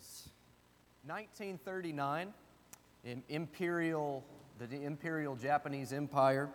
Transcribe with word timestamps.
was 0.00 0.28
1939 1.04 2.32
in 3.04 3.22
imperial, 3.28 4.24
the 4.58 4.82
imperial 4.82 5.36
Japanese 5.36 5.92
Empire. 5.92 6.48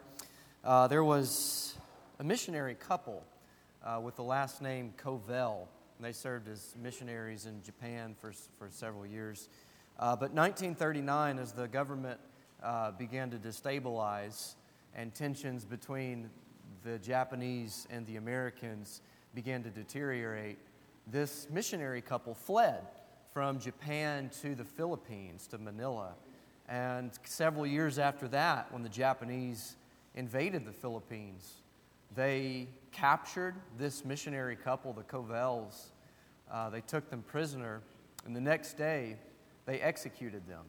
Uh, 0.63 0.87
there 0.87 1.03
was 1.03 1.75
a 2.19 2.23
missionary 2.23 2.73
couple 2.73 3.23
uh, 3.83 3.99
with 4.01 4.15
the 4.15 4.23
last 4.23 4.63
name 4.63 4.93
Covell. 4.97 5.67
They 5.99 6.11
served 6.11 6.47
as 6.47 6.73
missionaries 6.81 7.45
in 7.45 7.61
Japan 7.61 8.15
for, 8.19 8.33
for 8.57 8.69
several 8.71 9.05
years. 9.05 9.47
Uh, 9.99 10.15
but 10.15 10.31
1939, 10.31 11.37
as 11.37 11.51
the 11.51 11.67
government 11.67 12.19
uh, 12.63 12.91
began 12.91 13.29
to 13.29 13.37
destabilize 13.37 14.55
and 14.95 15.13
tensions 15.13 15.65
between 15.65 16.31
the 16.83 16.97
Japanese 16.97 17.87
and 17.91 18.07
the 18.07 18.15
Americans 18.15 19.01
began 19.35 19.61
to 19.61 19.69
deteriorate, 19.69 20.57
this 21.07 21.47
missionary 21.51 22.01
couple 22.01 22.33
fled 22.33 22.81
from 23.35 23.59
Japan 23.59 24.29
to 24.41 24.55
the 24.55 24.63
Philippines, 24.63 25.45
to 25.45 25.57
Manila. 25.57 26.13
And 26.69 27.11
several 27.25 27.67
years 27.67 27.99
after 27.99 28.29
that, 28.29 28.71
when 28.71 28.81
the 28.81 28.87
Japanese 28.87 29.75
invaded 30.15 30.65
the 30.65 30.71
Philippines, 30.71 31.55
they 32.15 32.69
captured 32.93 33.55
this 33.77 34.05
missionary 34.05 34.55
couple, 34.55 34.93
the 34.93 35.03
Covells. 35.03 35.87
Uh, 36.49 36.69
they 36.69 36.79
took 36.79 37.09
them 37.09 37.25
prisoner, 37.27 37.81
and 38.25 38.33
the 38.33 38.39
next 38.39 38.77
day, 38.77 39.17
they 39.65 39.81
executed 39.81 40.47
them. 40.47 40.63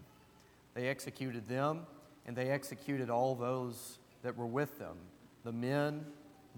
They 0.74 0.88
executed 0.88 1.48
them, 1.48 1.86
and 2.26 2.34
they 2.34 2.50
executed 2.50 3.10
all 3.10 3.36
those 3.36 4.00
that 4.24 4.36
were 4.36 4.44
with 4.44 4.76
them 4.80 4.96
the 5.44 5.52
men, 5.52 6.04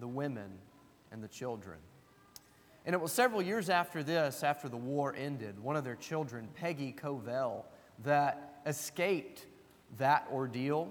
the 0.00 0.08
women, 0.08 0.52
and 1.12 1.22
the 1.22 1.28
children. 1.28 1.76
And 2.88 2.94
it 2.94 3.00
was 3.02 3.12
several 3.12 3.42
years 3.42 3.68
after 3.68 4.02
this, 4.02 4.42
after 4.42 4.66
the 4.66 4.78
war 4.78 5.14
ended, 5.14 5.60
one 5.60 5.76
of 5.76 5.84
their 5.84 5.94
children, 5.94 6.48
Peggy 6.54 6.96
Covell, 6.98 7.64
that 8.02 8.62
escaped 8.64 9.44
that 9.98 10.26
ordeal. 10.32 10.90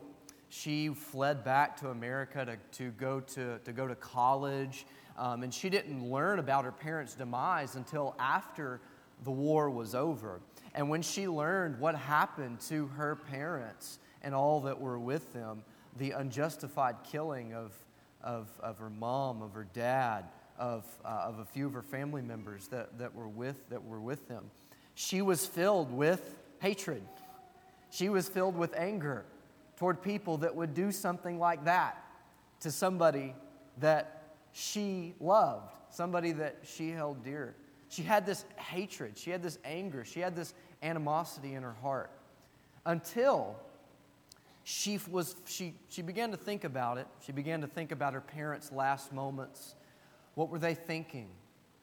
She 0.49 0.89
fled 0.89 1.43
back 1.43 1.75
to 1.77 1.89
America 1.89 2.45
to, 2.45 2.57
to, 2.77 2.91
go, 2.91 3.19
to, 3.21 3.57
to 3.57 3.71
go 3.73 3.87
to 3.87 3.95
college, 3.95 4.85
um, 5.17 5.41
and 5.41 5.51
she 5.51 5.71
didn't 5.71 6.07
learn 6.07 6.37
about 6.37 6.65
her 6.65 6.71
parents' 6.71 7.15
demise 7.15 7.75
until 7.75 8.13
after 8.19 8.79
the 9.23 9.31
war 9.31 9.71
was 9.71 9.95
over. 9.95 10.39
And 10.75 10.91
when 10.91 11.01
she 11.01 11.27
learned 11.27 11.79
what 11.79 11.95
happened 11.95 12.59
to 12.67 12.85
her 12.89 13.15
parents 13.15 13.97
and 14.21 14.35
all 14.35 14.61
that 14.61 14.79
were 14.79 14.99
with 14.99 15.33
them, 15.33 15.63
the 15.97 16.11
unjustified 16.11 16.97
killing 17.03 17.55
of, 17.55 17.71
of, 18.21 18.49
of 18.59 18.77
her 18.77 18.91
mom, 18.91 19.41
of 19.41 19.55
her 19.55 19.65
dad, 19.73 20.25
of, 20.57 20.85
uh, 21.05 21.07
of 21.07 21.39
a 21.39 21.45
few 21.45 21.67
of 21.67 21.73
her 21.73 21.81
family 21.81 22.21
members 22.21 22.67
that, 22.69 22.97
that, 22.99 23.13
were 23.13 23.27
with, 23.27 23.69
that 23.69 23.83
were 23.83 23.99
with 23.99 24.27
them. 24.27 24.49
She 24.95 25.21
was 25.21 25.45
filled 25.45 25.91
with 25.91 26.37
hatred. 26.59 27.03
She 27.89 28.09
was 28.09 28.27
filled 28.27 28.57
with 28.57 28.75
anger 28.75 29.25
toward 29.77 30.01
people 30.01 30.37
that 30.37 30.55
would 30.55 30.73
do 30.73 30.91
something 30.91 31.39
like 31.39 31.65
that 31.65 32.03
to 32.61 32.71
somebody 32.71 33.35
that 33.79 34.33
she 34.51 35.13
loved, 35.19 35.75
somebody 35.89 36.31
that 36.33 36.57
she 36.63 36.89
held 36.89 37.23
dear. 37.23 37.55
She 37.89 38.01
had 38.01 38.25
this 38.25 38.43
hatred, 38.57 39.17
she 39.17 39.29
had 39.29 39.41
this 39.41 39.59
anger, 39.63 40.03
she 40.03 40.19
had 40.19 40.35
this 40.35 40.53
animosity 40.81 41.53
in 41.53 41.63
her 41.63 41.75
heart 41.81 42.11
until 42.85 43.55
she, 44.63 44.99
was, 45.09 45.35
she, 45.45 45.75
she 45.87 46.01
began 46.01 46.31
to 46.31 46.37
think 46.37 46.65
about 46.65 46.97
it. 46.97 47.07
She 47.25 47.31
began 47.31 47.61
to 47.61 47.67
think 47.67 47.91
about 47.93 48.13
her 48.13 48.19
parents' 48.19 48.71
last 48.71 49.13
moments. 49.13 49.75
What 50.37 50.49
were 50.49 50.59
they 50.59 50.75
thinking? 50.75 51.29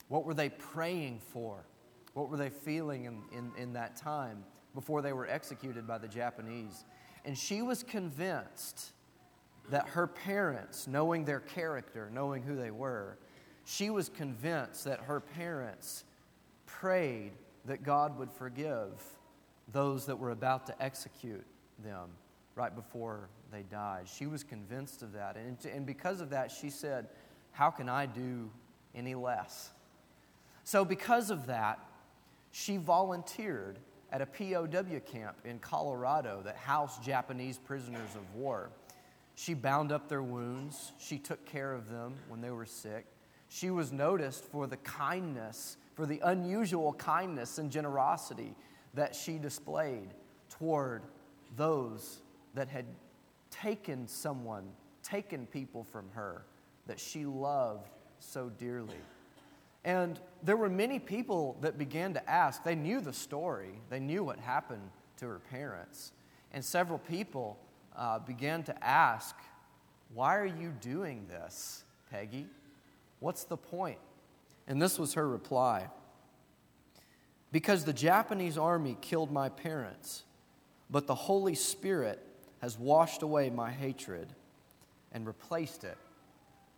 What 0.07 0.25
were 0.25 0.33
they 0.33 0.49
praying 0.49 1.19
for? 1.33 1.65
What 2.13 2.29
were 2.29 2.37
they 2.37 2.51
feeling 2.51 3.07
in, 3.07 3.21
in, 3.37 3.51
in 3.61 3.73
that 3.73 3.97
time 3.97 4.45
before 4.77 5.03
they 5.03 5.13
were 5.13 5.27
executed 5.27 5.89
by 5.89 5.99
the 5.99 6.07
Japanese? 6.07 6.85
And 7.25 7.37
she 7.37 7.63
was 7.63 7.83
convinced 7.83 8.93
that 9.71 9.89
her 9.89 10.07
parents, 10.07 10.87
knowing 10.87 11.25
their 11.25 11.41
character, 11.41 12.09
knowing 12.15 12.45
who 12.45 12.55
they 12.55 12.71
were, 12.71 13.19
she 13.65 13.91
was 13.91 14.09
convinced 14.09 14.85
that 14.85 15.01
her 15.01 15.19
parents 15.19 16.05
prayed 16.65 17.33
that 17.65 17.83
God 17.83 18.17
would 18.21 18.31
forgive 18.31 19.03
those 19.73 20.07
that 20.07 20.17
were 20.17 20.31
about 20.31 20.65
to 20.69 20.81
execute 20.81 21.45
them 21.85 22.09
right 22.55 22.77
before 22.77 23.31
they 23.51 23.65
died. 23.65 24.07
She 24.07 24.29
was 24.29 24.45
convinced 24.45 25.03
of 25.03 25.13
that. 25.15 25.37
And, 25.37 25.57
and 25.65 25.85
because 25.85 26.21
of 26.21 26.31
that, 26.31 26.53
she 26.53 26.71
said, 26.71 27.09
how 27.55 27.71
can 27.71 27.89
I 27.89 28.07
do 28.07 28.51
any 28.95 29.15
less? 29.15 29.71
So, 30.65 30.85
because 30.85 31.31
of 31.31 31.47
that, 31.47 31.79
she 32.51 32.77
volunteered 32.77 33.79
at 34.13 34.21
a 34.21 34.27
POW 34.27 35.01
camp 35.07 35.37
in 35.45 35.59
Colorado 35.61 36.43
that 36.45 36.57
housed 36.57 37.03
Japanese 37.03 37.59
prisoners 37.59 38.15
of 38.17 38.35
war. 38.35 38.71
She 39.37 39.55
bound 39.55 39.93
up 39.93 40.09
their 40.09 40.23
wounds, 40.23 40.93
she 40.99 41.17
took 41.17 41.45
care 41.47 41.73
of 41.73 41.89
them 41.89 42.15
when 42.29 42.41
they 42.41 42.51
were 42.51 42.67
sick. 42.67 43.07
She 43.49 43.71
was 43.71 43.93
noticed 43.93 44.45
for 44.45 44.67
the 44.67 44.77
kindness, 44.79 45.77
for 45.95 46.07
the 46.07 46.21
unusual 46.25 46.93
kindness 46.95 47.59
and 47.59 47.71
generosity 47.71 48.55
that 48.95 49.15
she 49.15 49.39
displayed 49.39 50.09
toward 50.51 51.03
those 51.57 52.21
that 52.55 52.69
had 52.69 52.87
taken 53.51 54.09
someone, 54.09 54.71
taken 55.03 55.47
people 55.47 55.85
from 55.85 56.09
her 56.15 56.45
that 56.87 57.01
she 57.01 57.25
loved 57.25 57.89
so 58.19 58.51
dearly. 58.59 58.95
And 59.85 60.19
there 60.43 60.57
were 60.57 60.71
many 60.71 60.99
people 60.99 61.59
that 61.61 61.79
began 61.79 62.15
to 62.15 62.31
ask. 62.31 62.65
They 62.65 62.75
knew 62.75 63.01
the 63.01 63.13
story, 63.13 63.81
they 63.91 64.01
knew 64.01 64.25
what 64.25 64.39
happened 64.39 64.91
to 65.19 65.27
her 65.27 65.39
parents. 65.51 66.13
And 66.53 66.65
several 66.65 66.99
people 66.99 67.59
uh, 67.97 68.21
began 68.21 68.63
to 68.65 68.85
ask, 68.85 69.37
Why 70.13 70.37
are 70.37 70.47
you 70.47 70.73
doing 70.81 71.27
this, 71.29 71.85
Peggy? 72.11 72.47
What's 73.21 73.45
the 73.45 73.57
point? 73.57 73.99
And 74.67 74.81
this 74.81 74.99
was 74.99 75.15
her 75.15 75.29
reply 75.29 75.89
Because 77.53 77.85
the 77.85 77.93
Japanese 77.93 78.57
army 78.57 78.97
killed 79.01 79.31
my 79.31 79.49
parents, 79.49 80.23
but 80.91 81.07
the 81.07 81.15
Holy 81.15 81.55
Spirit 81.55 82.21
has 82.63 82.79
washed 82.79 83.23
away 83.23 83.51
my 83.51 83.71
hatred 83.71 84.29
and 85.13 85.27
replaced 85.27 85.85
it 85.85 85.99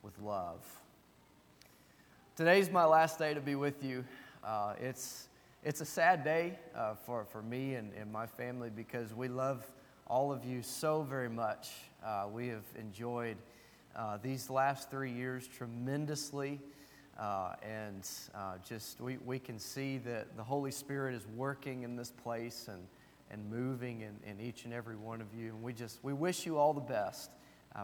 with 0.06 0.20
love. 0.20 0.60
Today's 2.36 2.70
my 2.70 2.84
last 2.84 3.18
day 3.18 3.34
to 3.34 3.40
be 3.40 3.56
with 3.56 3.82
you. 3.82 4.04
Uh, 4.44 4.74
it's, 4.80 5.26
it's 5.64 5.80
a 5.80 5.84
sad 5.84 6.22
day 6.22 6.60
uh, 6.76 6.94
for, 6.94 7.24
for 7.24 7.42
me 7.42 7.74
and, 7.74 7.92
and 8.00 8.12
my 8.12 8.24
family 8.24 8.70
because 8.70 9.12
we 9.12 9.26
love 9.26 9.68
all 10.06 10.30
of 10.30 10.44
you 10.44 10.62
so 10.62 11.02
very 11.02 11.28
much. 11.28 11.70
Uh, 12.04 12.28
we 12.32 12.46
have 12.46 12.62
enjoyed 12.78 13.36
uh, 13.96 14.18
these 14.22 14.48
last 14.48 14.92
three 14.92 15.10
years 15.10 15.48
tremendously. 15.48 16.60
Uh, 17.18 17.54
and 17.68 18.08
uh, 18.32 18.52
just 18.64 19.00
we, 19.00 19.16
we 19.26 19.40
can 19.40 19.58
see 19.58 19.98
that 19.98 20.36
the 20.36 20.44
Holy 20.44 20.70
Spirit 20.70 21.16
is 21.16 21.26
working 21.34 21.82
in 21.82 21.96
this 21.96 22.12
place 22.12 22.68
and, 22.68 22.86
and 23.32 23.50
moving 23.50 24.02
in, 24.02 24.14
in 24.24 24.40
each 24.40 24.66
and 24.66 24.72
every 24.72 24.94
one 24.94 25.20
of 25.20 25.26
you. 25.36 25.48
And 25.48 25.64
we 25.64 25.72
just 25.72 25.98
we 26.04 26.12
wish 26.12 26.46
you 26.46 26.58
all 26.58 26.72
the 26.72 26.80
best. 26.80 27.32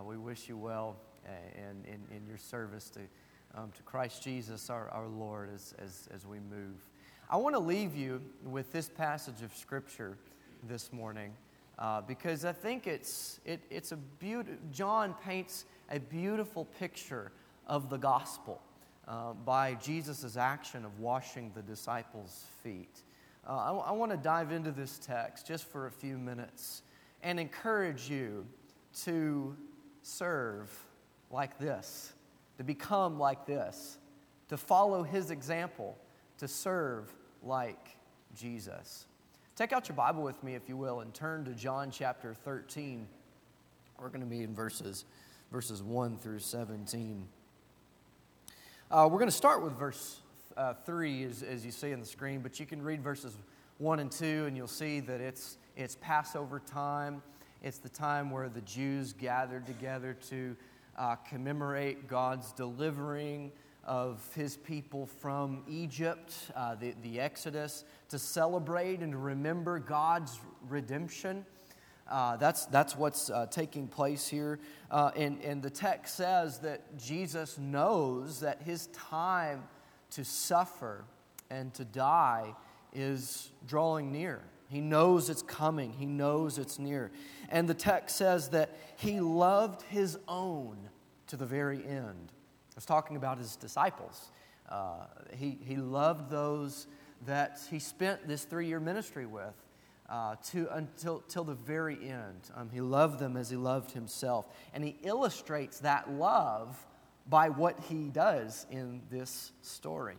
we 0.07 0.17
wish 0.17 0.49
you 0.49 0.57
well 0.57 0.95
and 1.27 1.85
in, 1.87 2.27
your 2.27 2.39
service 2.39 2.91
to, 2.91 3.01
um, 3.55 3.71
to 3.77 3.83
Christ 3.83 4.23
Jesus, 4.23 4.71
our, 4.71 4.89
our 4.91 5.09
Lord, 5.09 5.51
as, 5.55 5.75
as, 5.79 6.09
as 6.15 6.27
we 6.27 6.39
move. 6.39 6.77
I 7.31 7.37
want 7.37 7.55
to 7.55 7.61
leave 7.61 7.97
you 7.97 8.21
with 8.45 8.73
this 8.73 8.89
passage 8.89 9.43
of 9.43 9.55
Scripture 9.55 10.17
this 10.65 10.93
morning 10.93 11.33
uh, 11.79 12.01
because 12.03 12.45
I 12.45 12.53
think 12.53 12.87
it's, 12.87 13.41
it, 13.45 13.61
it's 13.71 13.93
a 13.93 13.97
beautiful, 13.97 14.59
John 14.73 15.15
paints 15.25 15.65
a 15.91 15.99
beautiful 15.99 16.67
picture 16.79 17.33
of 17.67 17.91
the 17.91 17.97
gospel 17.97 18.61
uh, 19.09 19.33
by 19.33 19.75
Jesus' 19.75 20.37
action 20.37 20.85
of 20.85 21.01
washing 21.01 21.51
the 21.55 21.63
disciples' 21.63 22.45
feet. 22.63 23.03
Uh, 23.47 23.51
want 23.93 24.13
to 24.13 24.17
dive 24.17 24.53
into 24.53 24.71
this 24.71 24.99
text 24.99 25.47
just 25.47 25.65
for 25.65 25.87
a 25.87 25.91
few 25.91 26.17
minutes 26.17 26.83
and 27.23 27.41
encourage 27.41 28.09
you 28.09 28.47
to 29.05 29.57
serve 30.03 30.71
like 31.33 31.59
this, 31.59 32.13
to 32.59 32.65
become 32.65 33.19
like 33.19 33.47
this, 33.47 33.99
to 34.49 34.57
follow 34.57 35.03
his 35.03 35.31
example, 35.31 35.97
to 36.39 36.47
serve 36.47 37.13
like 37.43 37.97
Jesus. 38.37 39.07
Take 39.57 39.73
out 39.73 39.89
your 39.89 39.97
Bible 39.97 40.23
with 40.23 40.43
me, 40.45 40.55
if 40.55 40.69
you 40.69 40.77
will, 40.77 41.01
and 41.01 41.13
turn 41.13 41.45
to 41.47 41.53
John 41.53 41.91
chapter 41.91 42.35
13. 42.35 43.07
We're 43.99 44.09
going 44.09 44.21
to 44.21 44.27
be 44.27 44.43
in 44.43 44.55
verses, 44.55 45.05
verses 45.51 45.83
1 45.83 46.19
through 46.19 46.41
17. 46.41 47.27
Uh, 48.91 49.09
we're 49.11 49.19
going 49.19 49.31
to 49.31 49.37
start 49.37 49.63
with 49.63 49.73
verse 49.75 50.21
uh, 50.57 50.75
3, 50.85 51.25
as, 51.25 51.43
as 51.43 51.65
you 51.65 51.71
see 51.71 51.93
on 51.93 52.01
the 52.01 52.07
screen, 52.07 52.41
but 52.41 52.61
you 52.61 52.67
can 52.67 52.83
read 52.83 53.03
verses 53.03 53.37
1 53.79 54.01
and 54.01 54.11
2, 54.11 54.45
and 54.47 54.57
you'll 54.57 54.67
see 54.67 55.01
that 55.01 55.21
it's, 55.21 55.57
it's 55.77 55.97
Passover 56.01 56.61
time. 56.61 57.23
It's 57.63 57.79
the 57.79 57.89
time 57.89 58.31
where 58.31 58.49
the 58.49 58.61
Jews 58.63 59.13
gathered 59.13 59.67
together 59.67 60.17
to 60.31 60.57
uh, 60.97 61.17
commemorate 61.17 62.09
God's 62.09 62.53
delivering 62.53 63.53
of 63.85 64.23
his 64.35 64.57
people 64.57 65.07
from 65.07 65.65
Egypt, 65.69 66.35
uh, 66.55 66.75
the, 66.75 66.95
the 67.03 67.19
Exodus, 67.19 67.85
to 68.09 68.19
celebrate 68.19 69.01
and 69.01 69.25
remember 69.25 69.79
God's 69.79 70.39
redemption. 70.69 71.45
Uh, 72.09 72.37
that's, 72.37 72.67
that's 72.67 72.97
what's 72.97 73.31
uh, 73.31 73.47
taking 73.47 73.89
place 73.89 74.29
here. 74.29 74.61
Uh, 74.91 75.11
and, 75.17 75.41
and 75.43 75.63
the 75.63 75.71
text 75.71 76.17
says 76.17 76.59
that 76.59 76.97
Jesus 76.99 77.59
knows 77.59 78.41
that 78.41 78.63
his 78.63 78.87
time 78.89 79.65
to 80.11 80.25
suffer 80.25 81.05
and 81.51 81.73
to 81.75 81.85
die 81.85 82.55
is 82.93 83.51
drawing 83.67 84.13
near. 84.13 84.43
He 84.73 84.81
knows 84.81 85.29
it's 85.29 85.43
coming, 85.43 85.93
he 85.93 86.07
knows 86.07 86.57
it's 86.57 86.79
near. 86.79 87.11
And 87.51 87.69
the 87.69 87.75
text 87.75 88.17
says 88.17 88.49
that 88.49 88.79
he 88.97 89.21
loved 89.21 89.83
his 89.83 90.19
own 90.27 90.79
to 91.27 91.37
the 91.37 91.45
very 91.45 91.85
end. 91.87 92.33
I 92.33 92.77
was 92.77 92.87
talking 92.87 93.17
about 93.17 93.37
his 93.37 93.55
disciples. 93.55 94.31
Uh, 94.67 95.05
he, 95.37 95.59
he 95.63 95.77
loved 95.77 96.31
those 96.31 96.87
that 97.27 97.61
he 97.71 97.79
spent 97.79 98.27
this 98.27 98.45
three 98.45 98.67
year 98.67 98.81
ministry 98.81 99.27
with 99.27 99.55
uh, 100.09 100.37
to, 100.53 100.67
until 100.75 101.23
till 101.29 101.45
the 101.45 101.53
very 101.53 102.09
end. 102.09 102.51
Um, 102.57 102.71
he 102.73 102.81
loved 102.81 103.19
them 103.19 103.37
as 103.37 103.51
he 103.51 103.57
loved 103.57 103.91
himself. 103.91 104.47
And 104.73 104.83
he 104.83 104.97
illustrates 105.03 105.81
that 105.81 106.11
love 106.11 106.83
by 107.29 107.51
what 107.51 107.79
he 107.91 108.09
does 108.09 108.67
in 108.71 109.03
this 109.11 109.53
story. 109.61 110.17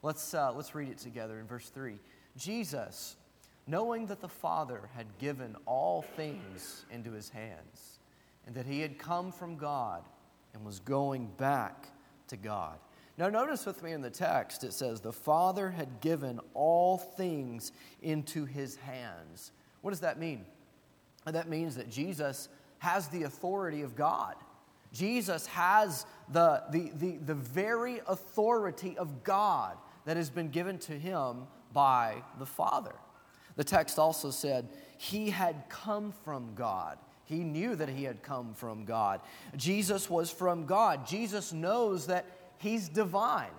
Let's, 0.00 0.32
uh, 0.32 0.52
let's 0.54 0.76
read 0.76 0.90
it 0.90 0.98
together 0.98 1.40
in 1.40 1.48
verse 1.48 1.68
3. 1.70 1.98
Jesus, 2.36 3.16
knowing 3.66 4.06
that 4.06 4.20
the 4.20 4.28
Father 4.28 4.88
had 4.94 5.06
given 5.18 5.56
all 5.66 6.02
things 6.02 6.84
into 6.90 7.12
his 7.12 7.28
hands, 7.28 7.98
and 8.46 8.54
that 8.54 8.66
he 8.66 8.80
had 8.80 8.98
come 8.98 9.30
from 9.30 9.56
God 9.56 10.02
and 10.54 10.64
was 10.64 10.80
going 10.80 11.30
back 11.36 11.86
to 12.28 12.36
God. 12.36 12.78
Now, 13.18 13.28
notice 13.28 13.66
with 13.66 13.82
me 13.82 13.92
in 13.92 14.00
the 14.00 14.10
text, 14.10 14.64
it 14.64 14.72
says, 14.72 15.00
The 15.00 15.12
Father 15.12 15.70
had 15.70 16.00
given 16.00 16.40
all 16.54 16.96
things 16.96 17.72
into 18.02 18.46
his 18.46 18.76
hands. 18.76 19.52
What 19.82 19.90
does 19.90 20.00
that 20.00 20.18
mean? 20.18 20.46
That 21.26 21.48
means 21.48 21.76
that 21.76 21.90
Jesus 21.90 22.48
has 22.78 23.08
the 23.08 23.24
authority 23.24 23.82
of 23.82 23.94
God. 23.94 24.36
Jesus 24.92 25.46
has 25.46 26.06
the, 26.32 26.62
the, 26.72 26.90
the, 26.96 27.16
the 27.18 27.34
very 27.34 28.00
authority 28.08 28.96
of 28.96 29.22
God 29.22 29.76
that 30.06 30.16
has 30.16 30.30
been 30.30 30.48
given 30.48 30.78
to 30.78 30.92
him 30.92 31.46
by 31.72 32.22
the 32.38 32.46
Father. 32.46 32.94
The 33.56 33.64
text 33.64 33.98
also 33.98 34.30
said, 34.30 34.68
He 34.96 35.30
had 35.30 35.64
come 35.68 36.12
from 36.24 36.54
God. 36.54 36.98
He 37.24 37.44
knew 37.44 37.76
that 37.76 37.88
he 37.88 38.02
had 38.02 38.24
come 38.24 38.54
from 38.54 38.84
God. 38.84 39.20
Jesus 39.56 40.10
was 40.10 40.32
from 40.32 40.66
God. 40.66 41.06
Jesus 41.06 41.52
knows 41.52 42.08
that 42.08 42.26
he's 42.58 42.88
divine, 42.88 43.52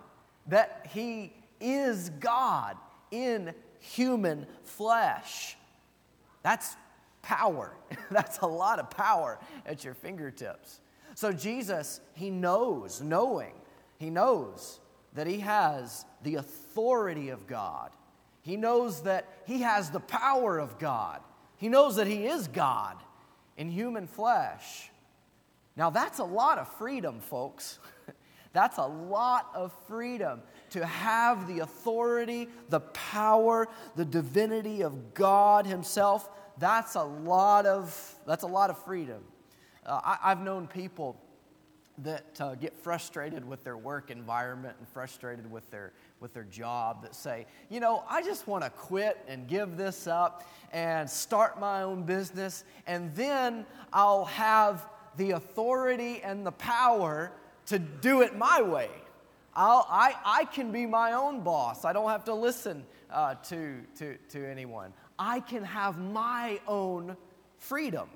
that 0.47 0.87
he 0.91 1.31
is 1.61 2.09
God 2.09 2.75
in 3.11 3.53
human 3.79 4.45
flesh. 4.63 5.55
That's 6.43 6.75
power. 7.21 7.73
That's 8.11 8.39
a 8.39 8.45
lot 8.45 8.79
of 8.79 8.89
power 8.89 9.39
at 9.65 9.85
your 9.85 9.93
fingertips. 9.93 10.81
So, 11.15 11.31
Jesus, 11.31 12.01
he 12.13 12.29
knows, 12.29 13.01
knowing, 13.01 13.53
he 13.97 14.09
knows 14.09 14.79
that 15.13 15.27
he 15.27 15.39
has 15.39 16.05
the 16.23 16.35
authority 16.35 17.29
of 17.29 17.47
God. 17.47 17.91
He 18.41 18.57
knows 18.57 19.03
that 19.03 19.27
he 19.45 19.61
has 19.61 19.89
the 19.91 19.99
power 19.99 20.57
of 20.59 20.79
God. 20.79 21.21
He 21.57 21.69
knows 21.69 21.95
that 21.97 22.07
he 22.07 22.25
is 22.25 22.47
God 22.47 22.97
in 23.57 23.69
human 23.69 24.07
flesh. 24.07 24.89
Now, 25.75 25.89
that's 25.89 26.19
a 26.19 26.23
lot 26.23 26.57
of 26.57 26.67
freedom, 26.77 27.19
folks. 27.19 27.79
That's 28.53 28.77
a 28.77 28.85
lot 28.85 29.49
of 29.55 29.73
freedom 29.87 30.41
to 30.71 30.85
have 30.85 31.47
the 31.47 31.59
authority, 31.59 32.49
the 32.67 32.81
power, 32.81 33.69
the 33.95 34.03
divinity 34.03 34.81
of 34.81 35.13
God 35.13 35.65
Himself. 35.65 36.29
That's 36.57 36.95
a 36.95 37.03
lot 37.03 37.65
of, 37.65 38.15
that's 38.27 38.43
a 38.43 38.47
lot 38.47 38.69
of 38.69 38.83
freedom. 38.83 39.23
Uh, 39.85 40.01
I, 40.03 40.29
have 40.29 40.41
known 40.41 40.67
people 40.67 41.17
that 41.99 42.41
uh, 42.41 42.55
get 42.55 42.75
frustrated 42.77 43.45
with 43.45 43.63
their 43.63 43.77
work 43.77 44.11
environment 44.11 44.75
and 44.79 44.87
frustrated 44.89 45.49
with 45.49 45.69
their, 45.71 45.93
with 46.21 46.33
their 46.33 46.43
job 46.43 47.01
that 47.01 47.15
say, 47.15 47.47
you 47.69 47.79
know, 47.79 48.03
I 48.07 48.21
just 48.21 48.47
want 48.47 48.63
to 48.63 48.69
quit 48.69 49.17
and 49.27 49.47
give 49.47 49.75
this 49.75 50.05
up 50.07 50.47
and 50.71 51.09
start 51.09 51.59
my 51.59 51.81
own 51.81 52.03
business, 52.03 52.63
and 52.87 53.13
then 53.15 53.65
I'll 53.91 54.25
have 54.25 54.87
the 55.17 55.31
authority 55.31 56.21
and 56.23 56.45
the 56.45 56.51
power 56.53 57.31
to 57.65 57.79
do 57.79 58.21
it 58.21 58.37
my 58.37 58.61
way. 58.61 58.89
I'll, 59.53 59.85
I, 59.89 60.15
I 60.23 60.45
can 60.45 60.71
be 60.71 60.85
my 60.85 61.13
own 61.13 61.41
boss. 61.41 61.83
I 61.83 61.91
don't 61.91 62.09
have 62.09 62.23
to 62.25 62.33
listen 62.33 62.85
uh, 63.09 63.35
to, 63.35 63.81
to, 63.97 64.15
to 64.29 64.49
anyone. 64.49 64.93
I 65.19 65.41
can 65.41 65.63
have 65.63 65.97
my 65.97 66.61
own 66.67 67.17
freedom 67.57 68.07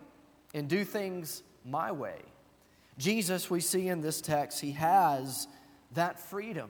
and 0.53 0.69
do 0.69 0.85
things 0.85 1.43
my 1.65 1.91
way. 1.91 2.19
Jesus, 2.97 3.49
we 3.49 3.59
see 3.59 3.89
in 3.89 3.99
this 3.99 4.21
text, 4.21 4.61
he 4.61 4.71
has 4.71 5.47
that 5.93 6.19
freedom 6.19 6.69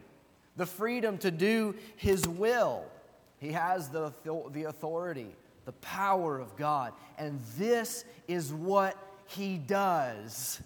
the 0.58 0.66
freedom 0.66 1.18
to 1.20 1.32
do 1.32 1.76
his 1.96 2.28
will. 2.28 2.84
He 3.40 3.52
has 3.52 3.90
the, 3.90 4.14
the 4.52 4.64
authority, 4.64 5.28
the 5.66 5.74
power 5.74 6.40
of 6.40 6.56
God. 6.56 6.94
And 7.18 7.40
this 7.58 8.06
is 8.28 8.54
what 8.54 8.98
he 9.26 9.58
does 9.58 10.62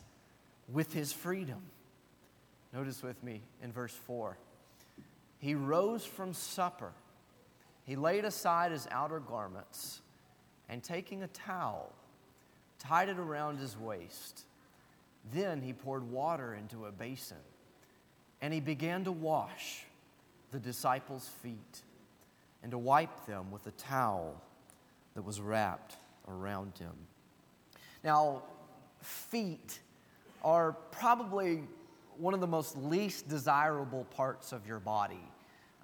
with 0.72 0.94
his 0.94 1.12
freedom. 1.12 1.62
Notice 2.74 3.02
with 3.02 3.22
me 3.24 3.42
in 3.64 3.72
verse 3.72 3.94
4. 3.94 4.38
He 5.40 5.56
rose 5.56 6.06
from 6.06 6.34
supper. 6.34 6.92
He 7.86 7.96
laid 7.96 8.26
aside 8.26 8.72
his 8.72 8.88
outer 8.92 9.20
garments 9.20 10.02
and 10.68 10.84
taking 10.84 11.24
a 11.24 11.28
towel, 11.28 11.92
tied 12.78 13.10
it 13.10 13.18
around 13.18 13.58
his 13.58 13.76
waist. 13.78 14.44
Then 15.34 15.62
he 15.62 15.74
poured 15.74 16.12
water 16.12 16.54
into 16.54 16.86
a 16.86 16.92
basin 16.92 17.38
and 18.42 18.54
he 18.54 18.60
began 18.60 19.04
to 19.04 19.12
wash 19.12 19.86
the 20.52 20.60
disciples' 20.60 21.30
feet 21.42 21.82
and 22.64 22.72
to 22.72 22.78
wipe 22.78 23.26
them 23.26 23.52
with 23.52 23.66
a 23.68 23.72
towel 23.72 24.42
that 25.16 25.24
was 25.24 25.42
wrapped 25.42 25.98
around 26.28 26.78
him. 26.78 26.94
Now, 28.04 28.44
feet 29.02 29.80
are 30.44 30.74
probably 30.92 31.64
one 32.18 32.34
of 32.34 32.42
the 32.42 32.48
most 32.48 32.78
least 32.78 33.28
desirable 33.30 34.06
parts 34.16 34.52
of 34.52 34.68
your 34.68 34.80
body. 34.80 35.24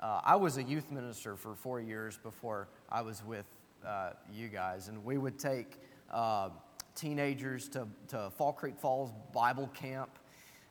Uh, 0.02 0.22
I 0.24 0.36
was 0.36 0.58
a 0.58 0.64
youth 0.64 0.92
minister 0.92 1.36
for 1.36 1.56
four 1.56 1.80
years 1.80 2.20
before 2.22 2.68
I 2.90 3.02
was 3.02 3.24
with 3.26 3.46
uh, 3.86 4.12
you 4.34 4.50
guys, 4.50 4.88
and 4.88 5.04
we 5.06 5.18
would 5.18 5.40
take 5.40 5.80
uh, 6.12 6.50
teenagers 6.94 7.68
to, 7.70 7.88
to 8.10 8.30
Fall 8.38 8.54
Creek 8.54 8.78
Falls 8.78 9.12
Bible 9.34 9.70
Camp. 9.74 10.10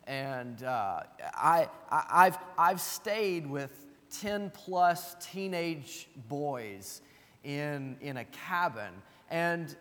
And 0.07 0.63
uh, 0.63 1.03
I, 1.35 1.69
I, 1.91 2.25
have 2.25 2.39
I've 2.59 2.81
stayed 2.81 3.47
with 3.47 3.87
10 4.21 4.51
plus 4.51 5.17
teenage 5.21 6.09
boys 6.29 7.01
in, 7.43 7.97
in 8.01 8.19
a 8.19 8.25
cabin, 8.27 8.93
and 9.31 9.75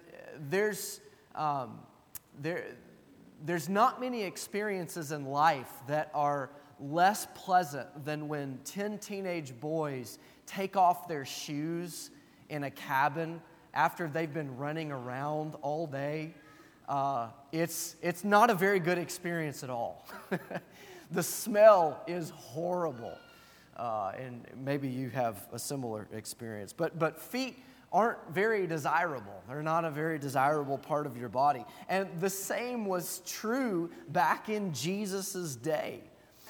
there's, 0.50 1.02
um, 1.36 1.80
there, 2.42 2.66
there's 3.46 3.68
not 3.68 4.00
many 4.00 4.24
experiences 4.24 5.12
in 5.12 5.26
life 5.26 5.72
that 5.88 6.10
are 6.14 6.50
less 6.80 7.28
pleasant 7.36 8.06
than 8.06 8.28
when 8.28 8.60
10 8.66 9.00
teenage 9.00 9.58
boys 9.60 10.20
take 10.46 10.76
off 10.76 11.08
their 11.08 11.26
shoes 11.26 12.12
in 12.50 12.64
a 12.64 12.72
cabin 12.72 13.42
after 13.74 14.08
they've 14.08 14.34
been 14.34 14.56
running 14.58 14.92
around 14.92 15.56
all 15.62 15.88
day. 15.88 16.34
Uh, 16.88 17.30
it's, 17.52 17.96
it's 18.02 18.24
not 18.24 18.50
a 18.50 18.54
very 18.54 18.80
good 18.80 18.98
experience 18.98 19.64
at 19.64 19.70
all. 19.70 20.08
the 21.12 21.24
smell 21.24 22.02
is 22.08 22.30
horrible. 22.32 23.18
Uh, 23.78 24.12
and 24.20 24.46
maybe 24.56 24.88
you 24.88 25.10
have 25.10 25.48
a 25.52 25.60
similar 25.60 26.08
experience. 26.12 26.74
But, 26.74 27.00
but 27.00 27.20
feet 27.20 27.58
aren't 27.92 28.18
very 28.32 28.68
desirable. 28.68 29.44
They're 29.48 29.64
not 29.64 29.86
a 29.86 29.92
very 29.92 30.18
desirable 30.20 30.78
part 30.78 31.06
of 31.06 31.16
your 31.16 31.30
body. 31.30 31.64
And 31.88 32.08
the 32.20 32.30
same 32.30 32.86
was 32.86 33.22
true 33.26 33.92
back 34.10 34.50
in 34.50 34.74
Jesus' 34.74 35.56
day. 35.56 36.02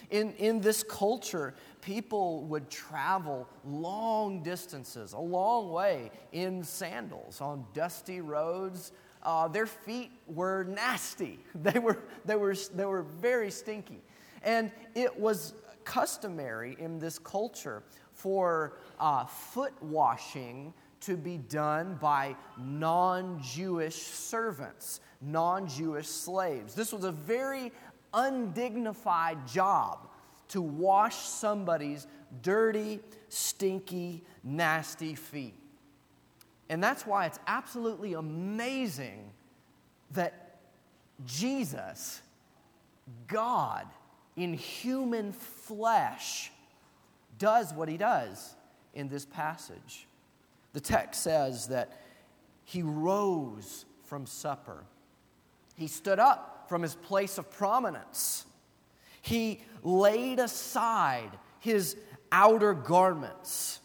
In, 0.09 0.33
in 0.33 0.61
this 0.61 0.83
culture, 0.83 1.53
people 1.81 2.43
would 2.43 2.69
travel 2.69 3.47
long 3.65 4.43
distances, 4.43 5.13
a 5.13 5.19
long 5.19 5.71
way 5.71 6.11
in 6.31 6.63
sandals 6.63 7.41
on 7.41 7.65
dusty 7.73 8.21
roads. 8.21 8.91
Uh, 9.23 9.47
their 9.47 9.65
feet 9.65 10.11
were 10.27 10.65
nasty, 10.65 11.39
they 11.55 11.79
were, 11.79 11.99
they, 12.25 12.35
were, 12.35 12.55
they 12.75 12.85
were 12.85 13.03
very 13.03 13.49
stinky. 13.49 14.01
And 14.43 14.71
it 14.93 15.17
was 15.17 15.53
customary 15.85 16.75
in 16.79 16.99
this 16.99 17.17
culture 17.17 17.83
for 18.13 18.77
uh, 18.99 19.25
foot 19.25 19.73
washing 19.81 20.73
to 21.01 21.17
be 21.17 21.37
done 21.37 21.97
by 21.99 22.35
non 22.57 23.41
Jewish 23.41 23.95
servants, 23.95 25.01
non 25.21 25.67
Jewish 25.67 26.07
slaves. 26.07 26.73
This 26.75 26.93
was 26.93 27.03
a 27.03 27.11
very 27.11 27.71
undignified 28.13 29.45
job 29.47 30.09
to 30.49 30.61
wash 30.61 31.15
somebody's 31.15 32.07
dirty, 32.41 32.99
stinky, 33.27 34.23
nasty 34.43 35.15
feet. 35.15 35.62
And 36.73 36.83
that's 36.83 37.05
why 37.05 37.27
it's 37.27 37.37
absolutely 37.45 38.13
amazing 38.13 39.29
that 40.13 40.57
Jesus, 41.23 42.19
God 43.27 43.85
in 44.35 44.55
human 44.55 45.33
flesh, 45.33 46.51
does 47.37 47.71
what 47.75 47.89
he 47.89 47.95
does 47.95 48.55
in 48.95 49.07
this 49.07 49.23
passage. 49.23 50.07
The 50.73 50.79
text 50.79 51.21
says 51.21 51.67
that 51.67 52.01
he 52.63 52.81
rose 52.81 53.85
from 54.05 54.25
supper, 54.25 54.83
he 55.75 55.85
stood 55.85 56.17
up 56.17 56.65
from 56.69 56.81
his 56.81 56.95
place 56.95 57.37
of 57.37 57.51
prominence, 57.51 58.47
he 59.21 59.61
laid 59.83 60.39
aside 60.39 61.29
his 61.59 61.97
outer 62.31 62.73
garments, 62.73 63.79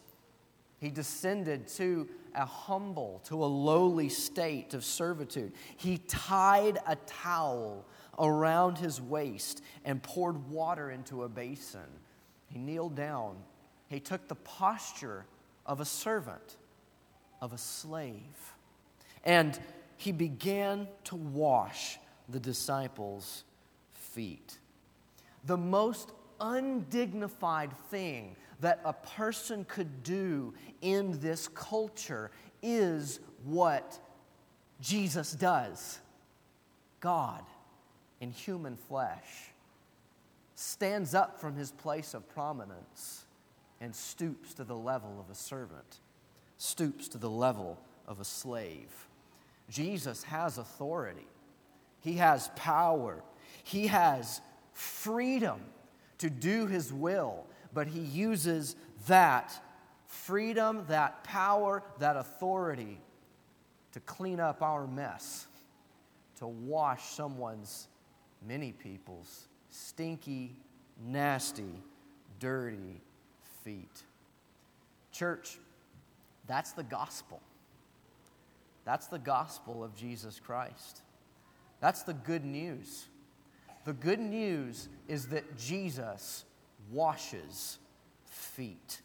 he 0.81 0.89
descended 0.89 1.69
to 1.69 2.09
a 2.39 2.47
humble, 2.47 3.21
to 3.25 3.45
a 3.45 3.47
lowly 3.47 4.09
state 4.09 4.73
of 4.73 4.85
servitude. 4.85 5.53
He 5.77 5.99
tied 5.99 6.79
a 6.87 6.97
towel 6.97 7.85
around 8.19 8.79
his 8.79 9.01
waist 9.01 9.63
and 9.85 10.03
poured 10.03 10.49
water 10.49 10.91
into 10.91 11.25
a 11.25 11.29
basin. 11.29 11.81
He 12.47 12.59
kneeled 12.59 12.95
down. 12.95 13.37
He 13.89 14.01
took 14.01 14.29
the 14.29 14.37
posture 14.37 15.27
of 15.67 15.81
a 15.81 15.85
servant, 15.85 16.57
of 17.43 17.53
a 17.53 17.59
slave. 17.59 18.55
And 19.25 19.59
he 19.97 20.13
began 20.13 20.89
to 21.05 21.17
wash 21.17 21.99
the 22.29 22.41
disciples' 22.41 23.45
feet. 23.93 24.59
The 25.45 25.57
most 25.57 26.13
undignified 26.41 27.73
thing 27.91 28.37
that 28.61 28.81
a 28.85 28.93
person 28.93 29.65
could 29.65 30.03
do 30.03 30.55
in 30.81 31.21
this 31.21 31.49
culture 31.49 32.31
is 32.63 33.21
what 33.45 33.99
Jesus 34.81 35.33
does. 35.33 36.01
God 37.01 37.45
in 38.21 38.31
human 38.31 38.77
flesh 38.77 39.53
stands 40.55 41.15
up 41.15 41.41
from 41.41 41.55
his 41.55 41.71
place 41.71 42.15
of 42.15 42.29
prominence 42.29 43.25
and 43.81 43.95
stoops 43.95 44.55
to 44.55 44.65
the 44.65 44.77
level 44.77 45.21
of 45.21 45.31
a 45.31 45.35
servant, 45.35 46.01
stoops 46.57 47.07
to 47.09 47.19
the 47.19 47.31
level 47.31 47.79
of 48.09 48.19
a 48.19 48.25
slave. 48.25 49.07
Jesus 49.71 50.25
has 50.25 50.59
authority, 50.59 51.29
he 52.01 52.15
has 52.15 52.51
power, 52.57 53.23
he 53.63 53.87
has 53.87 54.41
freedom 54.73 55.61
to 56.19 56.29
do 56.29 56.67
his 56.67 56.93
will, 56.93 57.47
but 57.79 57.87
he 57.87 58.01
uses 58.01 58.75
that 59.07 59.53
freedom, 60.09 60.85
that 60.89 61.23
power, 61.23 61.85
that 62.01 62.17
authority 62.17 63.01
to 63.93 64.01
clean 64.01 64.41
up 64.41 64.63
our 64.63 64.89
mess, 64.89 65.47
to 66.41 66.49
wash 66.49 67.05
someone's, 67.11 67.87
many 68.45 68.73
people's, 68.73 69.47
stinky, 69.71 70.57
nasty, 71.07 71.81
dirty 72.41 73.01
feet. 73.63 74.03
Church, 75.13 75.57
that's 76.49 76.73
the 76.73 76.83
gospel. 76.83 77.41
That's 78.85 79.07
the 79.07 79.21
gospel 79.21 79.85
of 79.85 79.95
Jesus 79.95 80.41
Christ. 80.41 81.03
That's 81.79 82.03
the 82.03 82.15
good 82.15 82.45
news. 82.45 83.07
The 83.85 83.93
good 83.93 84.19
news 84.19 84.89
is 85.07 85.29
that 85.29 85.57
Jesus 85.57 86.45
washes 86.91 87.79
feet, 88.27 89.01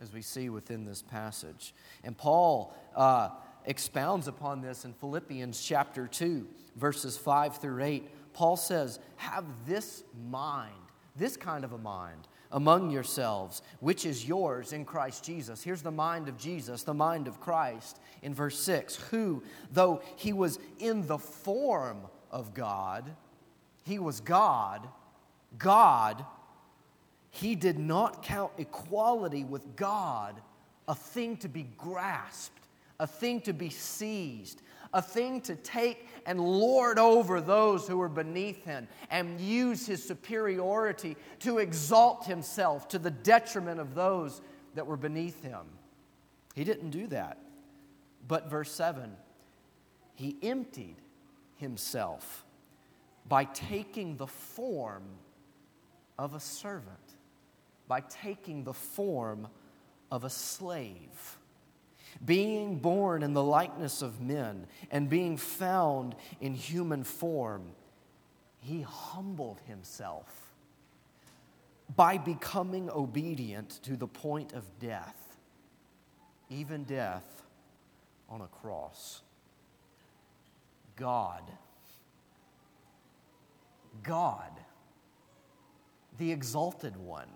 as 0.00 0.12
we 0.12 0.22
see 0.22 0.48
within 0.48 0.84
this 0.84 1.02
passage. 1.02 1.74
And 2.04 2.16
Paul 2.16 2.74
uh, 2.96 3.30
expounds 3.64 4.28
upon 4.28 4.60
this 4.60 4.84
in 4.84 4.92
Philippians 4.94 5.62
chapter 5.62 6.06
2, 6.06 6.46
verses 6.76 7.16
5 7.16 7.56
through 7.56 7.82
8. 7.82 8.32
Paul 8.32 8.56
says, 8.56 8.98
Have 9.16 9.44
this 9.66 10.04
mind, 10.30 10.74
this 11.16 11.36
kind 11.36 11.64
of 11.64 11.72
a 11.72 11.78
mind 11.78 12.28
among 12.50 12.90
yourselves, 12.90 13.62
which 13.80 14.04
is 14.04 14.28
yours 14.28 14.72
in 14.72 14.84
Christ 14.84 15.24
Jesus. 15.24 15.62
Here's 15.62 15.82
the 15.82 15.90
mind 15.90 16.28
of 16.28 16.36
Jesus, 16.36 16.82
the 16.82 16.94
mind 16.94 17.26
of 17.26 17.40
Christ 17.40 17.98
in 18.20 18.34
verse 18.34 18.58
6, 18.60 18.96
who, 19.10 19.42
though 19.72 20.02
he 20.16 20.32
was 20.32 20.58
in 20.78 21.06
the 21.06 21.18
form 21.18 22.02
of 22.30 22.52
God, 22.52 23.16
he 23.84 23.98
was 23.98 24.20
God, 24.20 24.86
God, 25.58 26.24
he 27.32 27.54
did 27.54 27.78
not 27.78 28.22
count 28.22 28.52
equality 28.58 29.42
with 29.42 29.74
God 29.74 30.40
a 30.86 30.94
thing 30.94 31.38
to 31.38 31.48
be 31.48 31.66
grasped, 31.78 32.68
a 33.00 33.06
thing 33.06 33.40
to 33.40 33.52
be 33.52 33.70
seized, 33.70 34.62
a 34.92 35.00
thing 35.00 35.40
to 35.40 35.56
take 35.56 36.08
and 36.26 36.38
lord 36.38 36.98
over 36.98 37.40
those 37.40 37.88
who 37.88 37.96
were 37.96 38.08
beneath 38.08 38.62
him 38.64 38.86
and 39.10 39.40
use 39.40 39.86
his 39.86 40.06
superiority 40.06 41.16
to 41.40 41.58
exalt 41.58 42.26
himself 42.26 42.86
to 42.88 42.98
the 42.98 43.10
detriment 43.10 43.80
of 43.80 43.94
those 43.94 44.42
that 44.74 44.86
were 44.86 44.98
beneath 44.98 45.42
him. 45.42 45.64
He 46.54 46.64
didn't 46.64 46.90
do 46.90 47.06
that. 47.08 47.38
But 48.28 48.50
verse 48.50 48.70
7 48.70 49.16
he 50.14 50.36
emptied 50.42 50.96
himself 51.56 52.44
by 53.26 53.44
taking 53.44 54.18
the 54.18 54.26
form 54.26 55.04
of 56.18 56.34
a 56.34 56.40
servant, 56.40 57.11
by 57.92 58.00
taking 58.00 58.64
the 58.64 58.72
form 58.72 59.46
of 60.10 60.24
a 60.24 60.30
slave. 60.30 61.36
Being 62.24 62.78
born 62.78 63.22
in 63.22 63.34
the 63.34 63.42
likeness 63.42 64.00
of 64.00 64.18
men 64.18 64.66
and 64.90 65.10
being 65.10 65.36
found 65.36 66.14
in 66.40 66.54
human 66.54 67.04
form, 67.04 67.64
he 68.60 68.80
humbled 68.80 69.60
himself 69.66 70.54
by 71.94 72.16
becoming 72.16 72.88
obedient 72.88 73.68
to 73.82 73.94
the 73.94 74.08
point 74.08 74.54
of 74.54 74.64
death, 74.78 75.36
even 76.48 76.84
death 76.84 77.42
on 78.26 78.40
a 78.40 78.46
cross. 78.46 79.20
God 80.96 81.42
God, 84.02 84.50
the 86.16 86.32
exalted 86.32 86.96
one. 86.96 87.28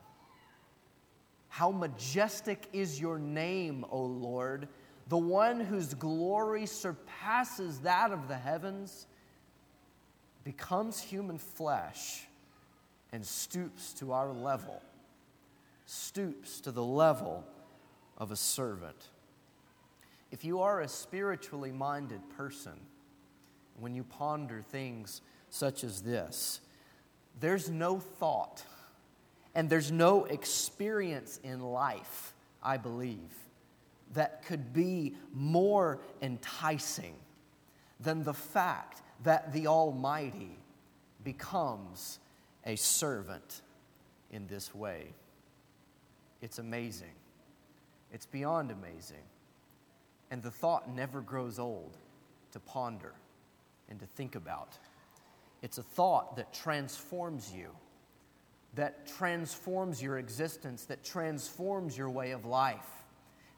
How 1.56 1.70
majestic 1.70 2.68
is 2.75 3.00
your 3.00 3.18
name, 3.18 3.86
O 3.90 4.02
Lord, 4.02 4.68
the 5.08 5.16
one 5.16 5.58
whose 5.58 5.94
glory 5.94 6.66
surpasses 6.66 7.78
that 7.78 8.12
of 8.12 8.28
the 8.28 8.36
heavens, 8.36 9.06
becomes 10.44 11.00
human 11.00 11.38
flesh 11.38 12.26
and 13.10 13.25
stoops 13.25 13.94
to 13.94 14.12
our 14.12 14.34
level, 14.34 14.82
stoops 15.86 16.60
to 16.60 16.70
the 16.72 16.84
level 16.84 17.42
of 18.18 18.30
a 18.30 18.36
servant. 18.36 19.08
If 20.30 20.44
you 20.44 20.60
are 20.60 20.82
a 20.82 20.88
spiritually 20.88 21.72
minded 21.72 22.20
person, 22.36 22.78
when 23.80 23.94
you 23.94 24.04
ponder 24.04 24.60
things 24.60 25.22
such 25.48 25.84
as 25.84 26.02
this, 26.02 26.60
there's 27.40 27.70
no 27.70 27.98
thought 27.98 28.62
and 29.56 29.70
there's 29.70 29.90
no 29.90 30.26
experience 30.26 31.40
in 31.42 31.60
life, 31.60 32.34
I 32.62 32.76
believe, 32.76 33.32
that 34.12 34.44
could 34.44 34.75
be 34.75 35.14
more 35.32 35.98
enticing 36.20 37.14
than 37.98 38.22
the 38.22 38.34
fact 38.34 39.00
that 39.25 39.54
the 39.54 39.66
Almighty 39.66 40.58
becomes 41.25 42.18
a 42.66 42.76
servant 42.76 43.62
in 44.30 44.46
this 44.46 44.75
way. 44.75 45.06
It's 46.42 46.58
amazing. 46.58 47.14
It's 48.12 48.26
beyond 48.26 48.70
amazing. 48.70 49.25
And 50.30 50.42
the 50.42 50.50
thought 50.50 50.90
never 50.90 51.22
grows 51.22 51.58
old 51.58 51.96
to 52.52 52.60
ponder 52.60 53.14
and 53.88 53.98
to 54.00 54.06
think 54.06 54.34
about. 54.34 54.76
It's 55.62 55.78
a 55.78 55.82
thought 55.82 56.36
that 56.36 56.52
transforms 56.52 57.50
you, 57.56 57.70
that 58.76 59.06
transforms 59.06 60.00
your 60.00 60.18
existence, 60.18 60.85
that 60.85 61.02
transforms 61.02 61.99
your 61.99 62.11
way 62.11 62.30
of 62.30 62.45
life, 62.45 63.04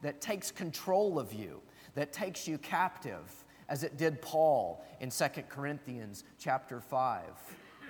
that 0.00 0.20
takes 0.20 0.50
control 0.50 1.18
of 1.18 1.32
you, 1.32 1.60
that 1.94 2.12
takes 2.12 2.48
you 2.48 2.56
captive, 2.58 3.44
as 3.68 3.84
it 3.84 3.98
did 3.98 4.22
Paul 4.22 4.82
in 5.00 5.10
2 5.10 5.24
Corinthians 5.48 6.24
chapter 6.38 6.80
5, 6.80 7.22